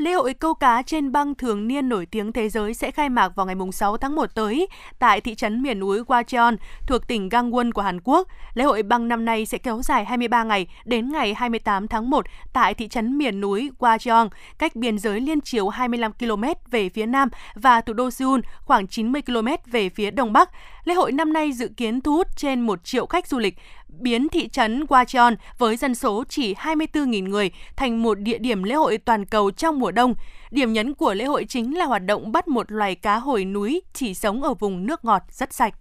Lễ 0.00 0.12
hội 0.12 0.34
câu 0.34 0.54
cá 0.54 0.82
trên 0.82 1.12
băng 1.12 1.34
thường 1.34 1.68
niên 1.68 1.88
nổi 1.88 2.06
tiếng 2.06 2.32
thế 2.32 2.48
giới 2.48 2.74
sẽ 2.74 2.90
khai 2.90 3.08
mạc 3.08 3.28
vào 3.36 3.46
ngày 3.46 3.56
6 3.72 3.96
tháng 3.96 4.14
1 4.14 4.34
tới 4.34 4.66
tại 4.98 5.20
thị 5.20 5.34
trấn 5.34 5.62
miền 5.62 5.80
núi 5.80 6.00
Gwacheon 6.02 6.56
thuộc 6.86 7.08
tỉnh 7.08 7.28
Gangwon 7.28 7.72
của 7.72 7.82
Hàn 7.82 8.00
Quốc. 8.04 8.28
Lễ 8.54 8.64
hội 8.64 8.82
băng 8.82 9.08
năm 9.08 9.24
nay 9.24 9.46
sẽ 9.46 9.58
kéo 9.58 9.82
dài 9.82 10.04
23 10.04 10.44
ngày 10.44 10.66
đến 10.84 11.12
ngày 11.12 11.34
28 11.34 11.88
tháng 11.88 12.10
1 12.10 12.26
tại 12.52 12.74
thị 12.74 12.88
trấn 12.88 13.18
miền 13.18 13.40
núi 13.40 13.70
Gwacheon, 13.78 14.28
cách 14.58 14.76
biên 14.76 14.98
giới 14.98 15.20
liên 15.20 15.40
chiếu 15.40 15.68
25 15.68 16.12
km 16.12 16.44
về 16.70 16.88
phía 16.88 17.06
nam 17.06 17.28
và 17.54 17.80
thủ 17.80 17.92
đô 17.92 18.10
Seoul 18.10 18.40
khoảng 18.60 18.86
90 18.86 19.22
km 19.22 19.48
về 19.66 19.88
phía 19.88 20.10
đông 20.10 20.32
bắc. 20.32 20.50
Lễ 20.84 20.94
hội 20.94 21.12
năm 21.12 21.32
nay 21.32 21.52
dự 21.52 21.68
kiến 21.76 22.00
thu 22.00 22.12
hút 22.12 22.26
trên 22.36 22.60
1 22.60 22.84
triệu 22.84 23.06
khách 23.06 23.26
du 23.26 23.38
lịch, 23.38 23.56
biến 23.98 24.28
thị 24.28 24.48
trấn 24.48 24.84
Gwacheon 24.84 25.36
với 25.58 25.76
dân 25.76 25.94
số 25.94 26.24
chỉ 26.28 26.54
24.000 26.54 27.28
người 27.28 27.50
thành 27.76 28.02
một 28.02 28.14
địa 28.14 28.38
điểm 28.38 28.62
lễ 28.62 28.74
hội 28.74 28.98
toàn 28.98 29.26
cầu 29.26 29.50
trong 29.50 29.78
mùa 29.78 29.90
đông. 29.90 30.14
Điểm 30.50 30.72
nhấn 30.72 30.94
của 30.94 31.14
lễ 31.14 31.24
hội 31.24 31.44
chính 31.48 31.78
là 31.78 31.84
hoạt 31.84 32.04
động 32.06 32.32
bắt 32.32 32.48
một 32.48 32.72
loài 32.72 32.94
cá 32.94 33.16
hồi 33.16 33.44
núi 33.44 33.82
chỉ 33.92 34.14
sống 34.14 34.42
ở 34.42 34.54
vùng 34.54 34.86
nước 34.86 35.04
ngọt 35.04 35.22
rất 35.28 35.52
sạch. 35.52 35.74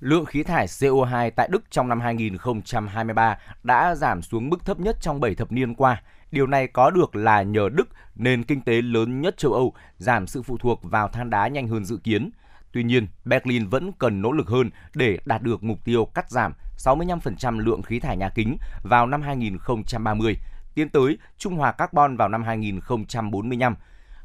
Lượng 0.00 0.24
khí 0.24 0.42
thải 0.42 0.66
CO2 0.66 1.30
tại 1.36 1.48
Đức 1.50 1.62
trong 1.70 1.88
năm 1.88 2.00
2023 2.00 3.38
đã 3.62 3.94
giảm 3.94 4.22
xuống 4.22 4.50
mức 4.50 4.64
thấp 4.64 4.80
nhất 4.80 4.96
trong 5.00 5.20
7 5.20 5.34
thập 5.34 5.52
niên 5.52 5.74
qua. 5.74 6.02
Điều 6.30 6.46
này 6.46 6.66
có 6.66 6.90
được 6.90 7.16
là 7.16 7.42
nhờ 7.42 7.68
Đức, 7.72 7.88
nền 8.14 8.44
kinh 8.44 8.60
tế 8.60 8.82
lớn 8.82 9.20
nhất 9.20 9.36
châu 9.36 9.52
Âu, 9.52 9.74
giảm 9.98 10.26
sự 10.26 10.42
phụ 10.42 10.58
thuộc 10.58 10.80
vào 10.82 11.08
than 11.08 11.30
đá 11.30 11.48
nhanh 11.48 11.68
hơn 11.68 11.84
dự 11.84 11.96
kiến– 12.04 12.30
Tuy 12.72 12.82
nhiên, 12.82 13.06
Berlin 13.24 13.66
vẫn 13.66 13.92
cần 13.98 14.22
nỗ 14.22 14.32
lực 14.32 14.48
hơn 14.48 14.70
để 14.94 15.18
đạt 15.24 15.42
được 15.42 15.62
mục 15.62 15.84
tiêu 15.84 16.04
cắt 16.04 16.30
giảm 16.30 16.52
65% 16.78 17.58
lượng 17.58 17.82
khí 17.82 18.00
thải 18.00 18.16
nhà 18.16 18.28
kính 18.34 18.56
vào 18.82 19.06
năm 19.06 19.22
2030, 19.22 20.36
tiến 20.74 20.88
tới 20.88 21.18
trung 21.38 21.56
hòa 21.56 21.72
carbon 21.72 22.16
vào 22.16 22.28
năm 22.28 22.42
2045. 22.42 23.76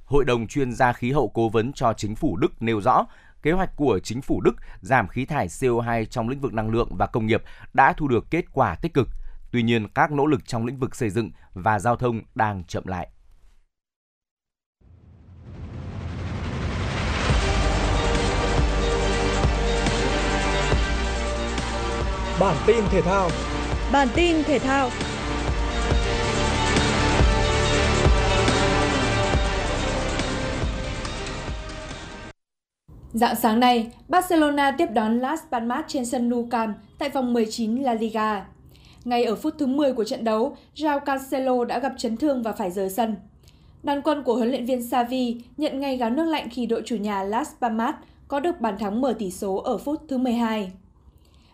Hội 0.06 0.26
đồng 0.26 0.48
chuyên 0.48 0.72
gia 0.72 0.94
khí 0.94 1.12
hậu 1.12 1.30
cố 1.30 1.50
vấn 1.50 1.74
cho 1.74 1.94
chính 1.94 2.16
phủ 2.16 2.38
Đức 2.38 2.62
nêu 2.62 2.82
rõ, 2.82 3.06
kế 3.42 3.52
hoạch 3.52 3.76
của 3.76 4.00
chính 4.00 4.22
phủ 4.22 4.42
Đức 4.42 4.56
giảm 4.82 5.08
khí 5.08 5.26
thải 5.26 5.48
CO2 5.48 6.06
trong 6.06 6.30
lĩnh 6.30 6.40
vực 6.40 6.54
năng 6.54 6.70
lượng 6.70 6.90
và 6.96 7.06
công 7.06 7.26
nghiệp 7.26 7.44
đã 7.74 7.94
thu 7.94 8.08
được 8.08 8.26
kết 8.32 8.46
quả 8.54 8.76
tích 8.76 8.94
cực. 8.94 9.08
Tuy 9.52 9.64
nhiên, 9.64 9.88
các 9.88 10.12
nỗ 10.12 10.26
lực 10.26 10.48
trong 10.48 10.66
lĩnh 10.66 10.80
vực 10.80 10.96
xây 10.96 11.10
dựng 11.10 11.32
và 11.54 11.80
giao 11.80 11.96
thông 11.96 12.22
đang 12.36 12.64
chậm 12.64 12.88
lại. 12.88 13.10
Bản 22.40 22.56
tin 22.68 22.84
thể 22.92 23.02
thao. 23.02 23.30
Bản 23.92 24.08
tin 24.16 24.44
thể 24.44 24.60
thao. 24.60 24.90
Dạng 33.14 33.36
sáng 33.36 33.60
nay, 33.60 33.92
Barcelona 34.08 34.72
tiếp 34.78 34.86
đón 34.94 35.20
Las 35.20 35.40
Palmas 35.52 35.86
trên 35.88 36.06
sân 36.06 36.30
Nou 36.30 36.48
Camp 36.52 36.78
tại 36.98 37.10
vòng 37.10 37.34
19 37.34 37.76
La 37.76 37.94
Liga. 37.94 38.46
Ngay 39.06 39.24
ở 39.24 39.36
phút 39.36 39.54
thứ 39.58 39.66
10 39.66 39.94
của 39.94 40.04
trận 40.04 40.24
đấu, 40.24 40.58
Joao 40.76 41.00
Cancelo 41.00 41.66
đã 41.66 41.80
gặp 41.80 41.94
chấn 41.98 42.18
thương 42.18 42.44
và 42.44 42.52
phải 42.52 42.72
rời 42.72 42.90
sân. 42.90 43.16
Đoàn 43.84 44.02
quân 44.02 44.24
của 44.24 44.36
huấn 44.36 44.50
luyện 44.50 44.66
viên 44.66 44.84
Xavi 44.84 45.42
nhận 45.58 45.80
ngay 45.80 45.98
gáo 45.98 46.10
nước 46.10 46.26
lạnh 46.26 46.48
khi 46.52 46.66
đội 46.66 46.82
chủ 46.86 46.96
nhà 46.96 47.24
Las 47.24 47.50
Palmas 47.62 47.96
có 48.28 48.40
được 48.40 48.62
bàn 48.62 48.78
thắng 48.78 49.02
mở 49.02 49.14
tỷ 49.20 49.32
số 49.32 49.56
ở 49.56 49.78
phút 49.78 50.02
thứ 50.08 50.18
12. 50.18 50.72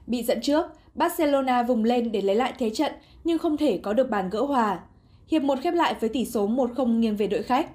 Bị 0.08 0.24
dẫn 0.24 0.42
trước, 0.42 0.66
Barcelona 0.96 1.64
vùng 1.64 1.84
lên 1.84 2.12
để 2.12 2.22
lấy 2.22 2.36
lại 2.36 2.54
thế 2.60 2.70
trận 2.70 2.92
nhưng 3.24 3.38
không 3.38 3.58
thể 3.58 3.80
có 3.84 3.94
được 3.94 4.10
bàn 4.10 4.30
gỡ 4.30 4.42
hòa. 4.42 4.80
Hiệp 5.28 5.42
1 5.44 5.60
khép 5.62 5.74
lại 5.74 5.96
với 6.00 6.10
tỷ 6.10 6.26
số 6.26 6.48
1-0 6.48 7.00
nghiêng 7.00 7.16
về 7.16 7.28
đội 7.28 7.44
khách. 7.44 7.70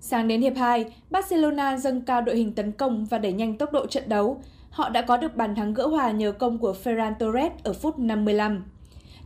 Sang 0.00 0.28
đến 0.28 0.42
hiệp 0.42 0.56
2, 0.56 0.84
Barcelona 1.10 1.78
dâng 1.78 2.00
cao 2.00 2.20
đội 2.20 2.36
hình 2.36 2.52
tấn 2.52 2.72
công 2.72 3.04
và 3.04 3.18
đẩy 3.18 3.32
nhanh 3.32 3.58
tốc 3.58 3.72
độ 3.72 3.86
trận 3.86 4.08
đấu. 4.08 4.42
Họ 4.70 4.88
đã 4.88 5.02
có 5.02 5.16
được 5.16 5.36
bàn 5.36 5.54
thắng 5.54 5.74
gỡ 5.74 5.86
hòa 5.86 6.10
nhờ 6.10 6.32
công 6.32 6.58
của 6.58 6.74
Ferran 6.84 7.14
Torres 7.18 7.52
ở 7.62 7.72
phút 7.72 7.98
55. 7.98 8.64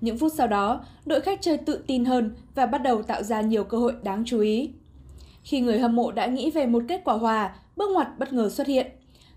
Những 0.01 0.19
phút 0.19 0.33
sau 0.37 0.47
đó, 0.47 0.81
đội 1.07 1.21
khách 1.21 1.41
chơi 1.43 1.57
tự 1.57 1.85
tin 1.87 2.05
hơn 2.05 2.31
và 2.55 2.67
bắt 2.67 2.83
đầu 2.83 3.03
tạo 3.03 3.23
ra 3.23 3.41
nhiều 3.41 3.65
cơ 3.65 3.79
hội 3.79 3.93
đáng 4.03 4.23
chú 4.27 4.41
ý. 4.41 4.71
Khi 5.43 5.61
người 5.61 5.79
hâm 5.79 5.97
mộ 5.97 6.13
đã 6.13 6.27
nghĩ 6.27 6.51
về 6.51 6.67
một 6.67 6.83
kết 6.89 7.01
quả 7.05 7.15
hòa, 7.15 7.55
bước 7.77 7.91
ngoặt 7.95 8.19
bất 8.19 8.33
ngờ 8.33 8.49
xuất 8.49 8.67
hiện 8.67 8.87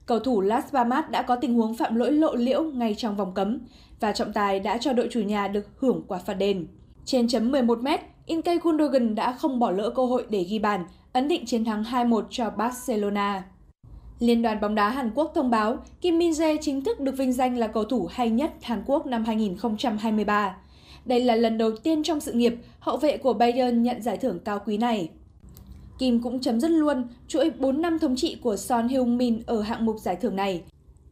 cầu 0.05 0.19
thủ 0.19 0.41
Las 0.41 0.63
Palmas 0.73 1.05
đã 1.09 1.21
có 1.21 1.35
tình 1.35 1.53
huống 1.53 1.75
phạm 1.75 1.95
lỗi 1.95 2.11
lộ 2.11 2.35
liễu 2.35 2.63
ngay 2.63 2.95
trong 2.97 3.15
vòng 3.15 3.33
cấm 3.33 3.59
và 3.99 4.11
trọng 4.11 4.33
tài 4.33 4.59
đã 4.59 4.77
cho 4.77 4.93
đội 4.93 5.07
chủ 5.11 5.21
nhà 5.21 5.47
được 5.47 5.67
hưởng 5.77 6.03
quả 6.07 6.19
phạt 6.19 6.33
đền. 6.33 6.67
Trên 7.05 7.27
chấm 7.27 7.51
11m, 7.51 7.97
Inkay 8.25 8.57
Gundogan 8.63 9.15
đã 9.15 9.31
không 9.31 9.59
bỏ 9.59 9.71
lỡ 9.71 9.89
cơ 9.95 10.05
hội 10.05 10.25
để 10.29 10.43
ghi 10.43 10.59
bàn, 10.59 10.85
ấn 11.13 11.27
định 11.27 11.45
chiến 11.45 11.65
thắng 11.65 11.83
2-1 11.83 12.23
cho 12.29 12.49
Barcelona. 12.49 13.43
Liên 14.19 14.41
đoàn 14.41 14.61
bóng 14.61 14.75
đá 14.75 14.89
Hàn 14.89 15.11
Quốc 15.15 15.31
thông 15.35 15.49
báo 15.49 15.77
Kim 16.01 16.17
Min 16.17 16.31
Jae 16.31 16.57
chính 16.61 16.83
thức 16.83 16.99
được 16.99 17.17
vinh 17.17 17.33
danh 17.33 17.57
là 17.57 17.67
cầu 17.67 17.83
thủ 17.83 18.07
hay 18.11 18.29
nhất 18.29 18.53
Hàn 18.61 18.83
Quốc 18.85 19.05
năm 19.05 19.25
2023. 19.25 20.55
Đây 21.05 21.19
là 21.19 21.35
lần 21.35 21.57
đầu 21.57 21.71
tiên 21.71 22.03
trong 22.03 22.19
sự 22.19 22.33
nghiệp 22.33 22.55
hậu 22.79 22.97
vệ 22.97 23.17
của 23.17 23.33
Bayern 23.33 23.83
nhận 23.83 24.01
giải 24.01 24.17
thưởng 24.17 24.39
cao 24.45 24.59
quý 24.65 24.77
này. 24.77 25.09
Kim 26.01 26.21
cũng 26.21 26.39
chấm 26.39 26.59
dứt 26.59 26.67
luôn 26.67 27.03
chuỗi 27.27 27.51
4 27.59 27.81
năm 27.81 27.99
thống 27.99 28.15
trị 28.15 28.37
của 28.41 28.57
Son 28.57 28.87
Heung-min 28.87 29.41
ở 29.45 29.61
hạng 29.61 29.85
mục 29.85 29.99
giải 29.99 30.15
thưởng 30.15 30.35
này. 30.35 30.61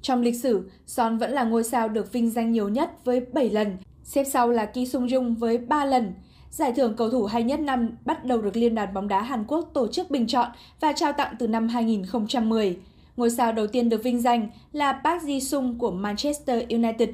Trong 0.02 0.22
lịch 0.22 0.36
sử, 0.36 0.70
Son 0.86 1.18
vẫn 1.18 1.32
là 1.32 1.44
ngôi 1.44 1.64
sao 1.64 1.90
được 1.90 2.12
vinh 2.12 2.30
danh 2.30 2.52
nhiều 2.52 2.70
nhất 2.70 3.06
với 3.06 3.22
7 3.34 3.50
lần, 3.50 3.78
xếp 4.04 4.24
sau 4.24 4.50
là 4.50 4.66
Ki 4.66 4.86
Sung 4.86 5.08
Jung 5.08 5.36
với 5.36 5.58
3 5.58 5.86
lần. 5.86 6.14
Giải 6.52 6.74
thưởng 6.74 6.94
cầu 6.98 7.10
thủ 7.10 7.26
hay 7.26 7.44
nhất 7.44 7.60
năm 7.60 7.90
bắt 8.06 8.26
đầu 8.26 8.42
được 8.42 8.56
Liên 8.56 8.76
đoàn 8.76 8.94
bóng 8.94 9.08
đá 9.08 9.22
Hàn 9.22 9.44
Quốc 9.48 9.70
tổ 9.74 9.88
chức 9.88 10.12
bình 10.12 10.28
chọn 10.28 10.50
và 10.80 10.94
trao 10.94 11.14
tặng 11.14 11.36
từ 11.40 11.48
năm 11.48 11.68
2010. 11.68 12.78
Ngôi 13.18 13.30
sao 13.30 13.52
đầu 13.52 13.68
tiên 13.68 13.90
được 13.90 14.04
vinh 14.04 14.22
danh 14.22 14.50
là 14.72 15.02
Park 15.04 15.24
Ji-sung 15.24 15.78
của 15.78 15.92
Manchester 15.92 16.64
United. 16.70 17.10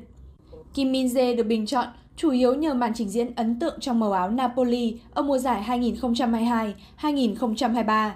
Kim 0.74 0.92
Min 0.92 1.08
Jae 1.08 1.36
được 1.36 1.44
bình 1.44 1.66
chọn 1.66 1.88
chủ 2.16 2.32
yếu 2.32 2.54
nhờ 2.54 2.74
màn 2.74 2.94
trình 2.96 3.10
diễn 3.10 3.36
ấn 3.36 3.60
tượng 3.60 3.80
trong 3.80 4.00
màu 4.00 4.12
áo 4.12 4.30
Napoli 4.30 5.00
ở 5.14 5.22
mùa 5.22 5.38
giải 5.38 5.64
2022-2023. 7.02 8.12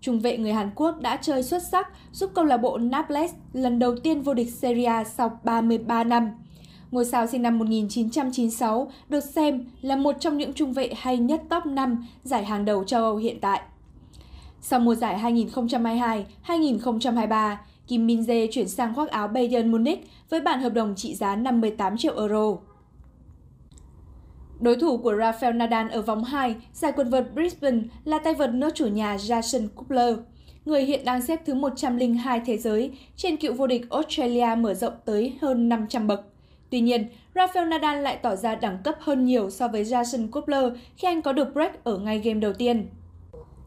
Trung 0.00 0.20
vệ 0.20 0.38
người 0.38 0.52
Hàn 0.52 0.70
Quốc 0.74 1.00
đã 1.00 1.16
chơi 1.16 1.42
xuất 1.42 1.62
sắc 1.62 1.88
giúp 2.12 2.30
câu 2.34 2.44
lạc 2.44 2.56
bộ 2.56 2.78
Naples 2.78 3.32
lần 3.52 3.78
đầu 3.78 3.96
tiên 3.96 4.22
vô 4.22 4.34
địch 4.34 4.52
Serie 4.52 4.84
A 4.84 5.04
sau 5.04 5.40
33 5.44 6.04
năm. 6.04 6.30
Ngôi 6.90 7.04
sao 7.04 7.26
sinh 7.26 7.42
năm 7.42 7.58
1996 7.58 8.90
được 9.08 9.24
xem 9.24 9.64
là 9.80 9.96
một 9.96 10.16
trong 10.20 10.36
những 10.36 10.52
trung 10.52 10.72
vệ 10.72 10.90
hay 10.96 11.18
nhất 11.18 11.42
top 11.50 11.66
5 11.66 12.06
giải 12.22 12.44
hàng 12.44 12.64
đầu 12.64 12.84
châu 12.84 13.02
Âu 13.02 13.16
hiện 13.16 13.40
tại. 13.40 13.60
Sau 14.60 14.80
mùa 14.80 14.94
giải 14.94 15.44
2022-2023, 16.46 17.56
Kim 17.86 18.06
Min 18.06 18.20
Jae 18.20 18.48
chuyển 18.50 18.68
sang 18.68 18.94
khoác 18.94 19.10
áo 19.10 19.28
Bayern 19.28 19.72
Munich 19.72 20.10
với 20.30 20.40
bản 20.40 20.60
hợp 20.60 20.70
đồng 20.70 20.94
trị 20.96 21.14
giá 21.14 21.36
58 21.36 21.96
triệu 21.96 22.16
euro. 22.16 22.56
Đối 24.60 24.76
thủ 24.76 24.96
của 24.96 25.12
Rafael 25.12 25.56
Nadal 25.56 25.90
ở 25.90 26.02
vòng 26.02 26.24
2, 26.24 26.54
giải 26.72 26.92
quần 26.96 27.10
vợt 27.10 27.24
Brisbane 27.34 27.80
là 28.04 28.18
tay 28.18 28.34
vợt 28.34 28.50
nước 28.54 28.74
chủ 28.74 28.86
nhà 28.86 29.16
Jason 29.16 29.68
Kubler, 29.74 30.16
người 30.64 30.84
hiện 30.84 31.04
đang 31.04 31.22
xếp 31.22 31.40
thứ 31.46 31.54
102 31.54 32.40
thế 32.46 32.58
giới 32.58 32.90
trên 33.16 33.36
cựu 33.36 33.54
vô 33.54 33.66
địch 33.66 33.90
Australia 33.90 34.54
mở 34.58 34.74
rộng 34.74 34.92
tới 35.04 35.34
hơn 35.40 35.68
500 35.68 36.06
bậc. 36.06 36.20
Tuy 36.70 36.80
nhiên, 36.80 37.08
Rafael 37.34 37.68
Nadal 37.68 38.02
lại 38.02 38.18
tỏ 38.22 38.36
ra 38.36 38.54
đẳng 38.54 38.78
cấp 38.84 38.94
hơn 39.00 39.24
nhiều 39.24 39.50
so 39.50 39.68
với 39.68 39.84
Jason 39.84 40.30
Kubler 40.30 40.64
khi 40.96 41.08
anh 41.08 41.22
có 41.22 41.32
được 41.32 41.54
break 41.54 41.84
ở 41.84 41.98
ngay 41.98 42.18
game 42.18 42.40
đầu 42.40 42.52
tiên. 42.52 42.88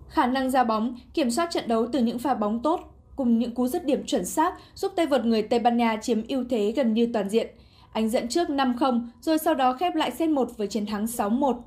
Khả 0.10 0.26
năng 0.26 0.52
ra 0.52 0.64
bóng, 0.64 0.96
kiểm 1.14 1.32
soát 1.32 1.52
trận 1.52 1.68
đấu 1.68 1.88
từ 1.92 2.00
những 2.00 2.20
pha 2.20 2.34
bóng 2.34 2.60
tốt 2.60 2.94
cùng 3.16 3.40
những 3.40 3.56
cú 3.56 3.68
dứt 3.68 3.86
điểm 3.86 4.06
chuẩn 4.06 4.26
xác 4.26 4.54
giúp 4.76 4.92
tay 4.96 5.06
vợt 5.06 5.26
người 5.26 5.42
Tây 5.42 5.60
Ban 5.60 5.78
Nha 5.78 5.98
chiếm 6.02 6.28
ưu 6.28 6.44
thế 6.50 6.74
gần 6.76 6.94
như 6.94 7.10
toàn 7.14 7.30
diện– 7.30 7.48
anh 7.94 8.10
dẫn 8.10 8.28
trước 8.28 8.50
5-0 8.50 9.08
rồi 9.22 9.38
sau 9.38 9.54
đó 9.54 9.74
khép 9.74 9.96
lại 9.96 10.12
set 10.12 10.30
1 10.30 10.58
với 10.58 10.68
chiến 10.68 10.86
thắng 10.86 11.06
6-1. 11.06 11.60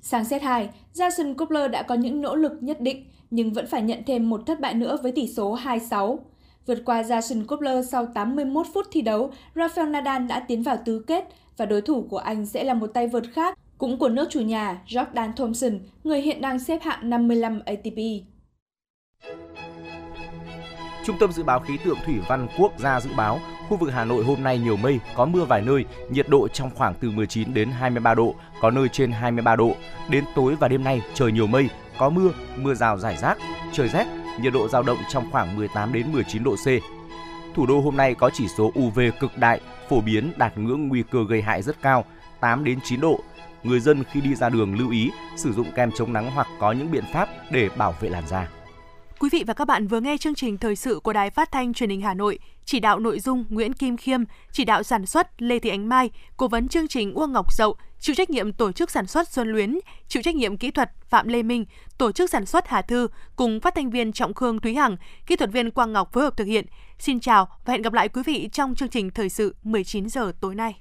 Sang 0.00 0.24
set 0.24 0.42
2, 0.42 0.68
Jason 0.94 1.34
Kubler 1.34 1.70
đã 1.70 1.82
có 1.82 1.94
những 1.94 2.20
nỗ 2.20 2.34
lực 2.36 2.52
nhất 2.60 2.80
định 2.80 3.04
nhưng 3.30 3.52
vẫn 3.52 3.66
phải 3.66 3.82
nhận 3.82 4.02
thêm 4.06 4.30
một 4.30 4.40
thất 4.46 4.60
bại 4.60 4.74
nữa 4.74 4.96
với 5.02 5.12
tỷ 5.12 5.28
số 5.28 5.56
2-6. 5.56 6.18
Vượt 6.66 6.82
qua 6.84 7.02
Jason 7.02 7.46
Kubler 7.46 7.90
sau 7.90 8.06
81 8.06 8.66
phút 8.74 8.86
thi 8.90 9.02
đấu, 9.02 9.30
Rafael 9.54 9.90
Nadal 9.90 10.26
đã 10.26 10.40
tiến 10.40 10.62
vào 10.62 10.78
tứ 10.84 11.04
kết 11.06 11.24
và 11.56 11.66
đối 11.66 11.80
thủ 11.80 12.06
của 12.10 12.18
anh 12.18 12.46
sẽ 12.46 12.64
là 12.64 12.74
một 12.74 12.86
tay 12.86 13.08
vợt 13.08 13.24
khác 13.32 13.58
Cũng 13.78 13.98
của 13.98 14.08
nước 14.08 14.28
chủ 14.30 14.40
nhà, 14.40 14.82
Jordan 14.86 15.32
Thompson, 15.32 15.78
người 16.04 16.20
hiện 16.20 16.40
đang 16.40 16.58
xếp 16.58 16.82
hạng 16.82 17.10
55 17.10 17.60
ATP. 17.66 17.98
Trung 21.04 21.16
tâm 21.20 21.32
Dự 21.32 21.42
báo 21.42 21.60
Khí 21.60 21.76
tượng 21.84 21.98
Thủy 22.06 22.14
văn 22.28 22.48
Quốc 22.58 22.72
gia 22.78 23.00
dự 23.00 23.10
báo 23.16 23.40
khu 23.68 23.76
vực 23.76 23.92
Hà 23.92 24.04
Nội 24.04 24.24
hôm 24.24 24.42
nay 24.42 24.58
nhiều 24.58 24.76
mây, 24.76 25.00
có 25.16 25.24
mưa 25.24 25.44
vài 25.44 25.62
nơi, 25.62 25.84
nhiệt 26.10 26.28
độ 26.28 26.48
trong 26.48 26.70
khoảng 26.74 26.94
từ 27.00 27.10
19 27.10 27.54
đến 27.54 27.70
23 27.70 28.14
độ, 28.14 28.34
có 28.60 28.70
nơi 28.70 28.88
trên 28.88 29.12
23 29.12 29.56
độ. 29.56 29.76
Đến 30.10 30.24
tối 30.34 30.56
và 30.60 30.68
đêm 30.68 30.84
nay 30.84 31.02
trời 31.14 31.32
nhiều 31.32 31.46
mây, 31.46 31.68
có 31.98 32.10
mưa, 32.10 32.30
mưa 32.56 32.74
rào 32.74 32.98
rải 32.98 33.16
rác, 33.16 33.38
trời 33.72 33.88
rét, 33.88 34.06
nhiệt 34.40 34.52
độ 34.52 34.68
dao 34.68 34.82
động 34.82 34.98
trong 35.10 35.30
khoảng 35.30 35.56
18 35.56 35.92
đến 35.92 36.12
19 36.12 36.44
độ 36.44 36.56
C. 36.56 36.66
Thủ 37.54 37.66
đô 37.66 37.80
hôm 37.80 37.96
nay 37.96 38.14
có 38.14 38.30
chỉ 38.34 38.48
số 38.48 38.72
UV 38.78 39.00
cực 39.20 39.38
đại, 39.38 39.60
phổ 39.88 40.00
biến 40.00 40.32
đạt 40.36 40.58
ngưỡng 40.58 40.88
nguy 40.88 41.02
cơ 41.10 41.18
gây 41.28 41.42
hại 41.42 41.62
rất 41.62 41.82
cao, 41.82 42.04
8 42.40 42.64
đến 42.64 42.78
9 42.84 43.00
độ. 43.00 43.20
Người 43.62 43.80
dân 43.80 44.04
khi 44.12 44.20
đi 44.20 44.34
ra 44.34 44.48
đường 44.48 44.78
lưu 44.78 44.90
ý 44.90 45.10
sử 45.36 45.52
dụng 45.52 45.72
kem 45.76 45.90
chống 45.92 46.12
nắng 46.12 46.30
hoặc 46.30 46.46
có 46.58 46.72
những 46.72 46.90
biện 46.90 47.04
pháp 47.12 47.28
để 47.50 47.68
bảo 47.76 47.94
vệ 48.00 48.08
làn 48.08 48.26
da. 48.26 48.48
Quý 49.20 49.28
vị 49.32 49.44
và 49.46 49.54
các 49.54 49.64
bạn 49.64 49.86
vừa 49.86 50.00
nghe 50.00 50.16
chương 50.16 50.34
trình 50.34 50.58
thời 50.58 50.76
sự 50.76 51.00
của 51.02 51.12
Đài 51.12 51.30
Phát 51.30 51.52
thanh 51.52 51.74
Truyền 51.74 51.90
hình 51.90 52.00
Hà 52.00 52.14
Nội, 52.14 52.38
chỉ 52.64 52.80
đạo 52.80 52.98
nội 52.98 53.20
dung 53.20 53.44
Nguyễn 53.48 53.72
Kim 53.72 53.96
Khiêm, 53.96 54.20
chỉ 54.52 54.64
đạo 54.64 54.82
sản 54.82 55.06
xuất 55.06 55.42
Lê 55.42 55.58
Thị 55.58 55.70
Ánh 55.70 55.88
Mai, 55.88 56.10
cố 56.36 56.48
vấn 56.48 56.68
chương 56.68 56.88
trình 56.88 57.14
Uông 57.14 57.32
Ngọc 57.32 57.52
Dậu, 57.52 57.76
chịu 58.00 58.14
trách 58.14 58.30
nhiệm 58.30 58.52
tổ 58.52 58.72
chức 58.72 58.90
sản 58.90 59.06
xuất 59.06 59.28
Xuân 59.28 59.48
Luyến, 59.48 59.78
chịu 60.08 60.22
trách 60.22 60.34
nhiệm 60.34 60.56
kỹ 60.56 60.70
thuật 60.70 60.90
Phạm 61.08 61.28
Lê 61.28 61.42
Minh, 61.42 61.64
tổ 61.98 62.12
chức 62.12 62.30
sản 62.30 62.46
xuất 62.46 62.68
Hà 62.68 62.82
Thư 62.82 63.08
cùng 63.36 63.60
phát 63.60 63.74
thanh 63.74 63.90
viên 63.90 64.12
Trọng 64.12 64.34
Khương 64.34 64.60
Thúy 64.60 64.74
Hằng, 64.74 64.96
kỹ 65.26 65.36
thuật 65.36 65.52
viên 65.52 65.70
Quang 65.70 65.92
Ngọc 65.92 66.12
phối 66.12 66.24
hợp 66.24 66.36
thực 66.36 66.46
hiện. 66.46 66.66
Xin 66.98 67.20
chào 67.20 67.48
và 67.64 67.72
hẹn 67.72 67.82
gặp 67.82 67.92
lại 67.92 68.08
quý 68.08 68.22
vị 68.26 68.48
trong 68.52 68.74
chương 68.74 68.88
trình 68.88 69.10
thời 69.10 69.28
sự 69.28 69.54
19 69.62 70.08
giờ 70.08 70.32
tối 70.40 70.54
nay. 70.54 70.80